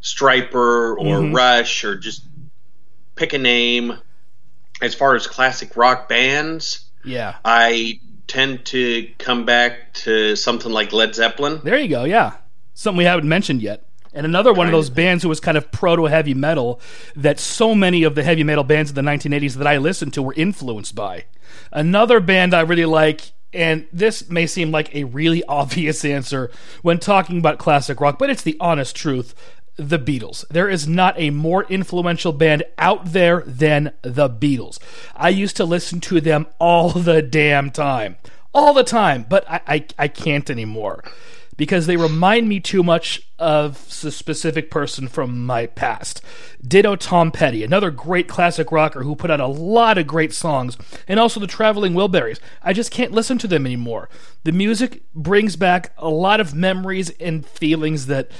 Stryper 0.00 0.54
or 0.54 0.96
mm-hmm. 0.96 1.34
Rush 1.34 1.82
or 1.82 1.96
just 1.96 2.22
pick 3.16 3.32
a 3.32 3.38
name. 3.38 3.98
As 4.80 4.94
far 4.94 5.16
as 5.16 5.26
classic 5.26 5.76
rock 5.76 6.08
bands, 6.08 6.84
yeah, 7.02 7.36
I 7.44 7.98
tend 8.26 8.64
to 8.66 9.08
come 9.18 9.44
back 9.44 9.92
to 9.94 10.36
something 10.36 10.72
like 10.72 10.92
Led 10.92 11.14
Zeppelin. 11.14 11.60
There 11.62 11.78
you 11.78 11.88
go. 11.88 12.04
Yeah, 12.04 12.34
something 12.74 12.98
we 12.98 13.04
haven't 13.04 13.28
mentioned 13.28 13.62
yet. 13.62 13.86
And 14.16 14.24
another 14.24 14.54
one 14.54 14.66
of 14.66 14.72
those 14.72 14.88
bands 14.88 15.22
who 15.22 15.28
was 15.28 15.40
kind 15.40 15.58
of 15.58 15.70
proto 15.70 16.06
heavy 16.06 16.32
metal 16.32 16.80
that 17.16 17.38
so 17.38 17.74
many 17.74 18.02
of 18.02 18.14
the 18.14 18.22
heavy 18.22 18.44
metal 18.44 18.64
bands 18.64 18.90
of 18.90 18.94
the 18.94 19.02
1980s 19.02 19.54
that 19.56 19.66
I 19.66 19.76
listened 19.76 20.14
to 20.14 20.22
were 20.22 20.32
influenced 20.34 20.94
by. 20.94 21.26
Another 21.70 22.18
band 22.18 22.54
I 22.54 22.62
really 22.62 22.86
like, 22.86 23.32
and 23.52 23.86
this 23.92 24.30
may 24.30 24.46
seem 24.46 24.70
like 24.70 24.94
a 24.94 25.04
really 25.04 25.44
obvious 25.48 26.02
answer 26.02 26.50
when 26.80 26.98
talking 26.98 27.36
about 27.38 27.58
classic 27.58 28.00
rock, 28.00 28.18
but 28.18 28.30
it's 28.30 28.42
the 28.42 28.56
honest 28.58 28.96
truth 28.96 29.34
the 29.76 29.98
Beatles. 29.98 30.46
There 30.48 30.68
is 30.68 30.88
not 30.88 31.18
a 31.18 31.30
more 31.30 31.64
influential 31.64 32.32
band 32.32 32.64
out 32.78 33.12
there 33.12 33.42
than 33.46 33.92
the 34.02 34.28
Beatles. 34.28 34.78
I 35.14 35.28
used 35.28 35.56
to 35.56 35.64
listen 35.64 36.00
to 36.02 36.20
them 36.20 36.46
all 36.58 36.90
the 36.90 37.22
damn 37.22 37.70
time. 37.70 38.16
All 38.54 38.72
the 38.72 38.84
time, 38.84 39.26
but 39.28 39.44
I, 39.50 39.60
I, 39.66 39.86
I 39.98 40.08
can't 40.08 40.48
anymore 40.48 41.04
because 41.56 41.86
they 41.86 41.96
remind 41.96 42.48
me 42.48 42.60
too 42.60 42.82
much 42.82 43.22
of 43.38 43.76
a 44.04 44.10
specific 44.10 44.70
person 44.70 45.08
from 45.08 45.44
my 45.46 45.66
past. 45.66 46.22
Ditto 46.66 46.96
Tom 46.96 47.30
Petty, 47.30 47.62
another 47.62 47.90
great 47.90 48.28
classic 48.28 48.70
rocker 48.72 49.02
who 49.02 49.16
put 49.16 49.30
out 49.30 49.40
a 49.40 49.46
lot 49.46 49.98
of 49.98 50.06
great 50.06 50.32
songs, 50.32 50.76
and 51.08 51.18
also 51.18 51.40
the 51.40 51.46
Traveling 51.46 51.94
Wilburys. 51.94 52.40
I 52.62 52.72
just 52.72 52.90
can't 52.90 53.12
listen 53.12 53.38
to 53.38 53.48
them 53.48 53.66
anymore. 53.66 54.08
The 54.44 54.52
music 54.52 55.02
brings 55.14 55.56
back 55.56 55.92
a 55.98 56.08
lot 56.08 56.40
of 56.40 56.54
memories 56.54 57.10
and 57.20 57.46
feelings 57.46 58.06
that 58.06 58.30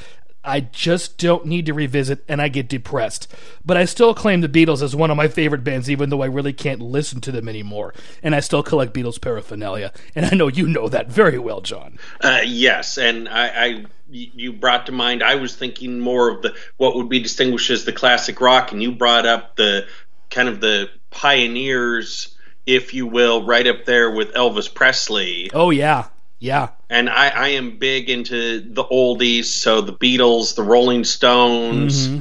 I 0.46 0.60
just 0.60 1.18
don't 1.18 1.46
need 1.46 1.66
to 1.66 1.74
revisit 1.74 2.24
and 2.28 2.40
I 2.40 2.48
get 2.48 2.68
depressed. 2.68 3.32
But 3.64 3.76
I 3.76 3.84
still 3.84 4.14
claim 4.14 4.40
the 4.40 4.48
Beatles 4.48 4.82
as 4.82 4.94
one 4.94 5.10
of 5.10 5.16
my 5.16 5.28
favorite 5.28 5.64
bands, 5.64 5.90
even 5.90 6.08
though 6.08 6.22
I 6.22 6.26
really 6.26 6.52
can't 6.52 6.80
listen 6.80 7.20
to 7.22 7.32
them 7.32 7.48
anymore. 7.48 7.92
And 8.22 8.34
I 8.34 8.40
still 8.40 8.62
collect 8.62 8.94
Beatles 8.94 9.20
paraphernalia. 9.20 9.92
And 10.14 10.26
I 10.26 10.30
know 10.30 10.48
you 10.48 10.68
know 10.68 10.88
that 10.88 11.08
very 11.08 11.38
well, 11.38 11.60
John. 11.60 11.98
Uh, 12.20 12.40
yes. 12.44 12.96
And 12.96 13.28
I, 13.28 13.48
I, 13.48 13.86
you 14.08 14.52
brought 14.52 14.86
to 14.86 14.92
mind, 14.92 15.22
I 15.22 15.34
was 15.34 15.56
thinking 15.56 15.98
more 16.00 16.30
of 16.30 16.42
the 16.42 16.54
what 16.76 16.94
would 16.94 17.08
be 17.08 17.20
distinguished 17.20 17.70
as 17.70 17.84
the 17.84 17.92
classic 17.92 18.40
rock, 18.40 18.72
and 18.72 18.82
you 18.82 18.92
brought 18.92 19.26
up 19.26 19.56
the 19.56 19.86
kind 20.30 20.48
of 20.48 20.60
the 20.60 20.88
pioneers, 21.10 22.36
if 22.66 22.94
you 22.94 23.06
will, 23.06 23.44
right 23.44 23.66
up 23.66 23.84
there 23.84 24.10
with 24.10 24.32
Elvis 24.34 24.72
Presley. 24.72 25.50
Oh, 25.52 25.70
yeah. 25.70 26.06
Yeah. 26.38 26.68
And 26.90 27.08
I, 27.08 27.28
I 27.28 27.48
am 27.48 27.78
big 27.78 28.10
into 28.10 28.60
the 28.60 28.84
oldies, 28.84 29.46
so 29.46 29.80
the 29.80 29.92
Beatles, 29.92 30.54
the 30.54 30.62
Rolling 30.62 31.04
Stones. 31.04 32.08
Mm-hmm. 32.08 32.18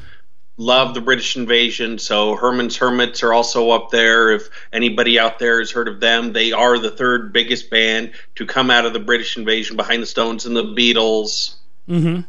Love 0.58 0.94
the 0.94 1.02
British 1.02 1.36
Invasion, 1.36 2.00
so 2.00 2.38
Herman's 2.38 2.78
Hermits 2.78 3.24
are 3.24 3.34
also 3.34 3.72
up 3.72 3.90
there. 3.90 4.32
If 4.32 4.48
anybody 4.72 5.20
out 5.20 5.38
there 5.38 5.60
has 5.60 5.70
heard 5.70 5.90
of 5.90 6.00
them, 6.00 6.32
they 6.32 6.54
are 6.54 6.80
the 6.80 6.92
third 6.92 7.34
biggest 7.34 7.70
band 7.70 8.14
to 8.36 8.46
come 8.46 8.72
out 8.72 8.86
of 8.86 8.94
the 8.94 9.02
British 9.02 9.36
Invasion 9.36 9.76
behind 9.76 10.02
the 10.02 10.08
Stones 10.08 10.46
and 10.46 10.56
the 10.56 10.64
Beatles. 10.64 11.56
Mm-hmm. 11.90 12.22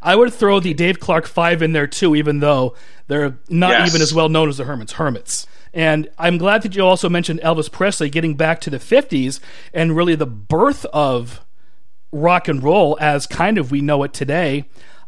I 0.00 0.16
would 0.16 0.32
throw 0.32 0.60
the 0.60 0.72
Dave 0.72 0.98
Clark 0.98 1.26
Five 1.26 1.60
in 1.60 1.72
there 1.72 1.86
too, 1.86 2.16
even 2.16 2.40
though 2.40 2.74
they're 3.06 3.38
not 3.50 3.70
yes. 3.70 3.88
even 3.88 4.00
as 4.00 4.14
well 4.14 4.30
known 4.30 4.48
as 4.48 4.56
the 4.56 4.64
Hermits. 4.64 4.92
Hermits. 4.92 5.46
And 5.74 6.08
I'm 6.18 6.38
glad 6.38 6.62
that 6.62 6.76
you 6.76 6.86
also 6.86 7.08
mentioned 7.08 7.40
Elvis 7.40 7.70
Presley 7.70 8.08
getting 8.08 8.36
back 8.36 8.60
to 8.60 8.70
the 8.70 8.78
50s 8.78 9.40
and 9.74 9.96
really 9.96 10.14
the 10.14 10.24
birth 10.24 10.86
of 10.86 11.44
rock 12.12 12.46
and 12.46 12.62
roll 12.62 12.96
as 13.00 13.26
kind 13.26 13.58
of 13.58 13.72
we 13.72 13.80
know 13.80 14.04
it 14.04 14.12
today. 14.12 14.66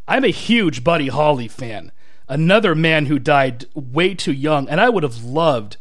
I'm 0.09 0.25
a 0.25 0.29
huge 0.29 0.83
Buddy 0.83 1.07
Holly 1.07 1.47
fan. 1.47 1.93
Another 2.29 2.75
man 2.75 3.07
who 3.07 3.21
died 3.21 3.67
way 3.75 4.13
too 4.15 4.33
young, 4.33 4.69
and 4.69 4.81
I 4.81 4.89
would 4.89 5.05
have 5.05 5.23
loved 5.23 5.77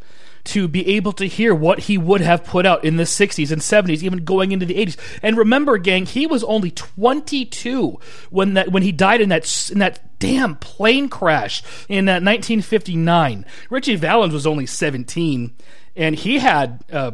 to 0.45 0.67
be 0.67 0.88
able 0.95 1.12
to 1.13 1.25
hear 1.25 1.53
what 1.53 1.81
he 1.81 1.97
would 1.97 2.21
have 2.21 2.43
put 2.43 2.65
out 2.65 2.84
in 2.84 2.97
the 2.97 3.03
60s 3.03 3.51
and 3.51 3.62
70s, 3.62 4.03
even 4.03 4.23
going 4.23 4.51
into 4.51 4.65
the 4.65 4.75
80s. 4.75 4.97
And 5.21 5.38
remember, 5.38 5.77
gang, 5.77 6.05
he 6.05 6.25
was 6.25 6.43
only 6.43 6.71
22 6.71 7.99
when 8.29 8.53
that 8.53 8.71
when 8.71 8.84
he 8.84 8.91
died 8.91 9.21
in 9.21 9.29
that 9.29 9.69
in 9.71 9.79
that 9.79 10.19
damn 10.19 10.55
plane 10.55 11.10
crash 11.10 11.62
in 11.89 12.08
uh, 12.08 12.13
1959. 12.13 13.45
Ritchie 13.69 13.95
Valens 13.95 14.34
was 14.34 14.47
only 14.47 14.65
17, 14.65 15.53
and 15.95 16.15
he 16.15 16.39
had. 16.39 16.84
Uh, 16.91 17.12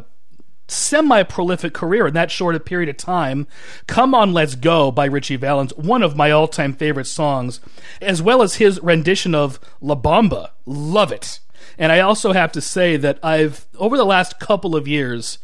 semi 0.68 1.22
prolific 1.22 1.74
career 1.74 2.06
in 2.06 2.14
that 2.14 2.30
short 2.30 2.54
a 2.54 2.60
period 2.60 2.88
of 2.88 2.96
time. 2.96 3.46
Come 3.86 4.14
On 4.14 4.32
Let's 4.32 4.54
Go 4.54 4.90
by 4.90 5.04
Ritchie 5.04 5.36
Valens, 5.36 5.74
one 5.76 6.02
of 6.02 6.16
my 6.16 6.30
all 6.30 6.48
time 6.48 6.72
favorite 6.72 7.06
songs, 7.06 7.60
as 8.00 8.22
well 8.22 8.40
as 8.40 8.54
his 8.54 8.80
rendition 8.80 9.34
of 9.34 9.60
La 9.82 9.94
Bamba. 9.94 10.48
Love 10.64 11.12
it. 11.12 11.40
And 11.78 11.92
I 11.92 12.00
also 12.00 12.32
have 12.32 12.52
to 12.52 12.60
say 12.60 12.96
that 12.96 13.18
I've, 13.22 13.66
over 13.78 13.96
the 13.96 14.04
last 14.04 14.38
couple 14.38 14.76
of 14.76 14.86
years, 14.88 15.38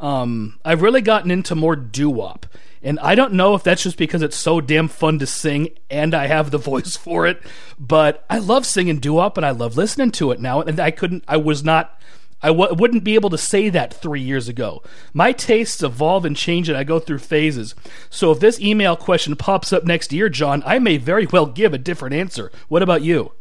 um, 0.00 0.58
I've 0.64 0.82
really 0.82 1.00
gotten 1.00 1.30
into 1.30 1.54
more 1.54 1.76
doo 1.76 2.10
wop. 2.10 2.46
And 2.82 3.00
I 3.00 3.14
don't 3.14 3.32
know 3.32 3.54
if 3.54 3.62
that's 3.62 3.82
just 3.82 3.96
because 3.96 4.20
it's 4.20 4.36
so 4.36 4.60
damn 4.60 4.88
fun 4.88 5.18
to 5.20 5.26
sing 5.26 5.70
and 5.88 6.14
I 6.14 6.26
have 6.26 6.50
the 6.50 6.58
voice 6.72 6.96
for 6.96 7.26
it, 7.26 7.42
but 7.78 8.24
I 8.28 8.38
love 8.38 8.66
singing 8.66 8.98
doo 8.98 9.14
wop 9.14 9.38
and 9.38 9.46
I 9.46 9.50
love 9.50 9.76
listening 9.76 10.10
to 10.12 10.30
it 10.32 10.40
now. 10.40 10.60
And 10.60 10.78
I 10.78 10.90
couldn't, 10.90 11.24
I 11.26 11.38
was 11.38 11.64
not, 11.64 11.98
I 12.42 12.48
w- 12.48 12.74
wouldn't 12.74 13.02
be 13.02 13.14
able 13.14 13.30
to 13.30 13.38
say 13.38 13.70
that 13.70 13.94
three 13.94 14.20
years 14.20 14.48
ago. 14.48 14.82
My 15.14 15.32
tastes 15.32 15.82
evolve 15.82 16.26
and 16.26 16.36
change 16.36 16.68
and 16.68 16.76
I 16.76 16.84
go 16.84 16.98
through 16.98 17.20
phases. 17.20 17.74
So 18.10 18.30
if 18.32 18.40
this 18.40 18.60
email 18.60 18.96
question 18.96 19.34
pops 19.34 19.72
up 19.72 19.84
next 19.84 20.12
year, 20.12 20.28
John, 20.28 20.62
I 20.66 20.78
may 20.78 20.98
very 20.98 21.24
well 21.24 21.46
give 21.46 21.72
a 21.72 21.78
different 21.78 22.14
answer. 22.14 22.52
What 22.68 22.82
about 22.82 23.00
you? 23.00 23.32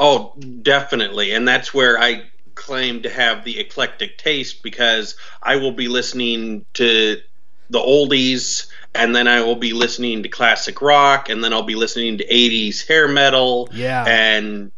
Oh, 0.00 0.34
definitely. 0.62 1.32
And 1.32 1.46
that's 1.46 1.74
where 1.74 2.00
I 2.00 2.22
claim 2.54 3.02
to 3.02 3.10
have 3.10 3.44
the 3.44 3.58
eclectic 3.60 4.16
taste 4.16 4.62
because 4.62 5.14
I 5.42 5.56
will 5.56 5.72
be 5.72 5.88
listening 5.88 6.64
to 6.74 7.18
the 7.68 7.78
oldies 7.78 8.66
and 8.94 9.14
then 9.14 9.28
I 9.28 9.42
will 9.42 9.56
be 9.56 9.72
listening 9.72 10.22
to 10.24 10.28
classic 10.28 10.82
rock, 10.82 11.28
and 11.28 11.44
then 11.44 11.52
I'll 11.52 11.62
be 11.62 11.76
listening 11.76 12.18
to 12.18 12.26
80s 12.26 12.88
hair 12.88 13.06
metal. 13.06 13.68
Yeah. 13.72 14.04
And 14.04 14.72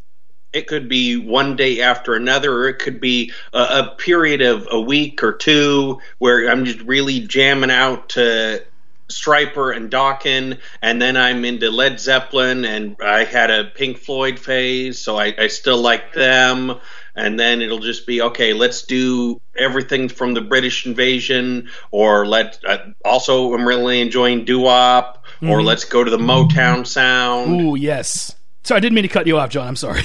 it 0.52 0.66
could 0.66 0.88
be 0.88 1.16
one 1.16 1.56
day 1.56 1.80
after 1.80 2.14
another, 2.14 2.52
or 2.52 2.68
it 2.68 2.78
could 2.78 3.00
be 3.00 3.32
a, 3.54 3.58
a 3.58 3.94
period 3.96 4.42
of 4.42 4.68
a 4.70 4.78
week 4.78 5.22
or 5.22 5.32
two 5.32 6.00
where 6.18 6.50
I'm 6.50 6.66
just 6.66 6.80
really 6.80 7.20
jamming 7.20 7.70
out 7.70 8.10
to 8.10 8.62
Stryper 9.08 9.74
and 9.76 9.90
Dokken, 9.90 10.58
and 10.80 11.00
then 11.00 11.16
I'm 11.16 11.44
into 11.44 11.70
Led 11.70 12.00
Zeppelin, 12.00 12.64
and 12.64 12.96
I 13.02 13.24
had 13.24 13.50
a 13.50 13.64
Pink 13.64 13.98
Floyd 13.98 14.38
phase, 14.38 14.98
so 14.98 15.18
I, 15.18 15.34
I 15.38 15.46
still 15.48 15.78
like 15.78 16.12
them 16.12 16.80
and 17.14 17.38
then 17.38 17.60
it'll 17.60 17.78
just 17.78 18.06
be 18.06 18.22
okay. 18.22 18.52
Let's 18.52 18.82
do 18.82 19.40
everything 19.56 20.08
from 20.08 20.34
the 20.34 20.40
British 20.40 20.86
invasion, 20.86 21.68
or 21.90 22.26
let 22.26 22.58
uh, 22.66 22.78
also 23.04 23.52
I'm 23.52 23.66
really 23.66 24.00
enjoying 24.00 24.44
doo 24.44 24.60
wop, 24.60 25.24
mm-hmm. 25.36 25.50
or 25.50 25.62
let's 25.62 25.84
go 25.84 26.02
to 26.02 26.10
the 26.10 26.18
Motown 26.18 26.86
sound. 26.86 27.60
Ooh, 27.60 27.74
yes. 27.74 28.34
So 28.64 28.74
I 28.74 28.80
didn't 28.80 28.94
mean 28.94 29.02
to 29.02 29.08
cut 29.08 29.26
you 29.26 29.38
off, 29.38 29.50
John. 29.50 29.66
I'm 29.66 29.76
sorry. 29.76 30.02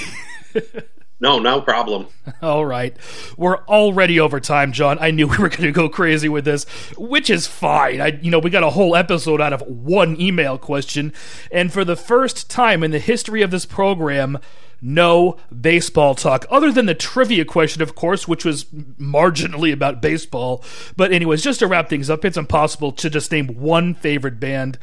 No, 1.20 1.40
no 1.40 1.62
problem. 1.62 2.08
All 2.42 2.66
right. 2.66 2.96
We're 3.38 3.58
already 3.66 4.20
over 4.20 4.40
time, 4.40 4.72
John. 4.72 4.98
I 5.00 5.12
knew 5.12 5.28
we 5.28 5.38
were 5.38 5.50
going 5.50 5.64
to 5.64 5.72
go 5.72 5.90
crazy 5.90 6.30
with 6.30 6.46
this, 6.46 6.66
which 6.98 7.30
is 7.30 7.48
fine. 7.48 8.02
I 8.02 8.20
you 8.22 8.32
know, 8.32 8.40
we 8.40 8.50
got 8.50 8.64
a 8.64 8.70
whole 8.70 8.96
episode 8.96 9.42
out 9.42 9.54
of 9.54 9.62
one 9.62 10.20
email 10.22 10.58
question, 10.58 11.14
and 11.52 11.74
for 11.74 11.84
the 11.84 11.96
first 11.96 12.50
time 12.50 12.84
in 12.84 12.92
the 12.92 13.00
history 13.00 13.42
of 13.42 13.52
this 13.52 13.66
program, 13.66 14.38
no 14.82 15.38
baseball 15.62 16.16
talk, 16.16 16.46
other 16.50 16.72
than 16.72 16.86
the 16.86 16.96
trivia 16.96 17.46
question, 17.46 17.82
of 17.82 17.96
course, 17.96 18.28
which 18.28 18.46
was 18.46 18.66
marginally 18.66 19.74
about 19.74 20.02
baseball. 20.02 20.64
But, 20.96 21.12
anyways, 21.12 21.42
just 21.42 21.60
to 21.60 21.68
wrap 21.68 21.90
things 21.90 22.10
up, 22.10 22.26
it's 22.26 22.38
impossible 22.38 22.92
to 22.94 23.10
just 23.10 23.32
name 23.32 23.48
one 23.48 23.94
favorite 23.94 24.40
band. 24.40 24.78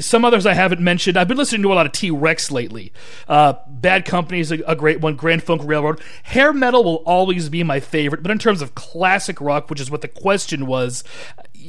Some 0.00 0.24
others 0.24 0.46
I 0.46 0.54
haven't 0.54 0.80
mentioned. 0.80 1.16
I've 1.16 1.28
been 1.28 1.36
listening 1.36 1.62
to 1.62 1.72
a 1.72 1.74
lot 1.74 1.86
of 1.86 1.92
T 1.92 2.10
Rex 2.10 2.50
lately. 2.50 2.92
Uh, 3.28 3.54
Bad 3.68 4.04
Company 4.04 4.40
is 4.40 4.50
a, 4.50 4.58
a 4.66 4.76
great 4.76 5.00
one, 5.00 5.16
Grand 5.16 5.42
Funk 5.42 5.62
Railroad. 5.64 6.00
Hair 6.24 6.52
metal 6.52 6.82
will 6.82 7.02
always 7.06 7.48
be 7.48 7.62
my 7.62 7.80
favorite, 7.80 8.22
but 8.22 8.30
in 8.30 8.38
terms 8.38 8.62
of 8.62 8.74
classic 8.74 9.40
rock, 9.40 9.70
which 9.70 9.80
is 9.80 9.90
what 9.90 10.00
the 10.00 10.08
question 10.08 10.66
was, 10.66 11.04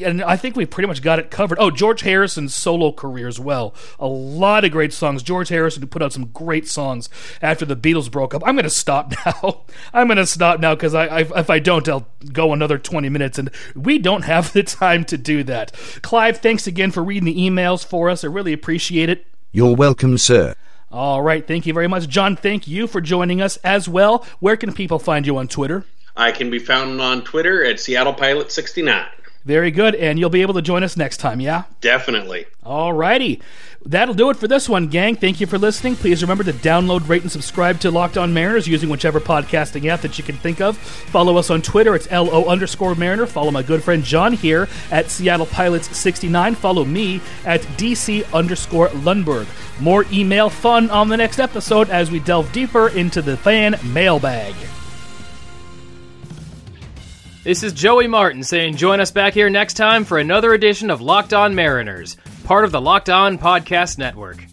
and 0.04 0.24
I 0.24 0.36
think 0.36 0.56
we 0.56 0.66
pretty 0.66 0.88
much 0.88 1.02
got 1.02 1.20
it 1.20 1.32
covered. 1.32 1.58
Oh, 1.60 1.72
George 1.72 2.02
Harrison's 2.02 2.54
solo 2.54 2.92
career 2.92 3.28
as 3.28 3.40
well. 3.40 3.74
A 4.00 4.08
lot 4.08 4.63
of 4.63 4.72
great 4.72 4.94
songs. 4.94 5.24
George 5.24 5.50
Harrison 5.50 5.82
who 5.82 5.88
put 5.88 6.02
out 6.02 6.13
some 6.13 6.28
great 6.28 6.68
songs 6.68 7.10
after 7.42 7.66
the 7.67 7.75
Beatles 7.75 8.10
broke 8.12 8.34
up. 8.34 8.43
I'm 8.45 8.56
going 8.56 8.63
to 8.63 8.69
stop 8.88 9.13
now. 9.25 9.65
I'm 9.93 10.08
going 10.08 10.17
to 10.17 10.25
stop 10.25 10.60
now 10.60 10.75
because 10.75 10.93
I, 10.93 11.06
I, 11.08 11.19
if 11.39 11.49
I 11.49 11.60
don't, 11.60 11.88
I'll 11.88 12.08
go 12.32 12.53
another 12.53 12.77
20 12.77 13.10
minutes, 13.10 13.38
and 13.38 13.49
we 13.75 13.99
don't 13.99 14.21
have 14.25 14.53
the 14.53 14.63
time 14.63 15.06
to 15.06 15.17
do 15.17 15.43
that. 15.43 15.73
Clive, 16.01 16.39
thanks 16.39 16.67
again 16.67 16.91
for 16.91 17.03
reading 17.03 17.25
the 17.25 17.36
emails 17.36 17.86
for 17.86 18.10
us. 18.10 18.23
I 18.23 18.27
really 18.27 18.53
appreciate 18.53 19.10
it. 19.10 19.27
You're 19.51 19.75
welcome, 19.75 20.17
sir. 20.17 20.56
All 20.91 21.21
right, 21.21 21.45
thank 21.45 21.65
you 21.65 21.73
very 21.73 21.88
much. 21.88 22.08
John, 22.08 22.36
thank 22.36 22.67
you 22.67 22.88
for 22.88 23.01
joining 23.01 23.41
us 23.41 23.58
as 23.58 23.89
well. 23.89 24.25
Where 24.39 24.56
can 24.56 24.73
people 24.73 24.99
find 24.99 25.25
you 25.25 25.38
on 25.38 25.47
Twitter? 25.47 25.84
I 26.15 26.32
can 26.32 26.49
be 26.49 26.60
found 26.60 26.99
on 27.01 27.23
Twitter 27.23 27.63
at 27.63 27.80
Seattle 27.80 28.13
Pilot 28.13 28.51
69. 28.51 29.06
Very 29.48 29.72
good. 29.72 29.96
And 29.96 30.20
you'll 30.20 30.30
be 30.30 30.42
able 30.42 30.56
to 30.56 30.62
join 30.62 30.84
us 30.84 30.98
next 30.98 31.18
time, 31.18 31.40
yeah? 31.40 31.64
Definitely. 31.80 32.48
All 32.66 32.92
righty. 32.92 33.42
That'll 33.86 34.14
do 34.14 34.30
it 34.30 34.36
for 34.36 34.50
this 34.50 34.68
one, 34.68 34.88
gang. 34.88 35.16
Thank 35.16 35.40
you 35.40 35.48
for 35.48 35.58
listening. 35.58 35.96
Please 35.96 36.22
remember 36.22 36.44
to 36.44 36.52
download, 36.52 37.08
rate, 37.08 37.22
and 37.22 37.32
subscribe 37.32 37.80
to 37.80 37.90
Locked 37.90 38.18
On 38.18 38.34
Mariners 38.34 38.68
using 38.68 38.90
whichever 38.90 39.22
podcasting 39.22 39.86
app 39.86 40.02
that 40.02 40.18
you 40.18 40.24
can 40.26 40.36
think 40.36 40.60
of. 40.60 40.78
Follow 40.78 41.38
us 41.38 41.50
on 41.50 41.62
Twitter. 41.62 41.96
It's 41.96 42.12
LO 42.12 42.44
underscore 42.44 42.96
Mariner. 42.96 43.26
Follow 43.26 43.52
my 43.52 43.64
good 43.64 43.82
friend 43.82 44.04
John 44.04 44.34
here 44.34 44.68
at 44.92 45.10
Seattle 45.10 45.46
Pilots 45.46 45.96
69. 45.96 46.56
Follow 46.56 46.84
me 46.84 47.22
at 47.46 47.62
DC 47.78 48.30
underscore 48.34 48.90
Lundberg. 48.90 49.48
More 49.80 50.06
email 50.12 50.50
fun 50.50 50.90
on 50.90 51.08
the 51.08 51.16
next 51.16 51.40
episode 51.40 51.90
as 51.90 52.12
we 52.12 52.20
delve 52.20 52.52
deeper 52.52 52.90
into 52.90 53.22
the 53.22 53.38
fan 53.38 53.80
mailbag. 53.82 54.56
This 57.48 57.64
is 57.64 57.72
Joey 57.72 58.08
Martin 58.08 58.44
saying 58.44 58.76
join 58.76 59.00
us 59.00 59.12
back 59.12 59.34
here 59.34 59.50
next 59.50 59.76
time 59.76 60.04
for 60.04 60.18
another 60.18 60.52
edition 60.52 60.92
of 60.92 61.00
Locked 61.00 61.34
On 61.34 61.56
Mariners, 61.56 62.18
part 62.44 62.66
of 62.66 62.74
the 62.74 62.82
Locked 62.82 63.10
On 63.10 63.38
Podcast 63.38 63.98
Network. 63.98 64.44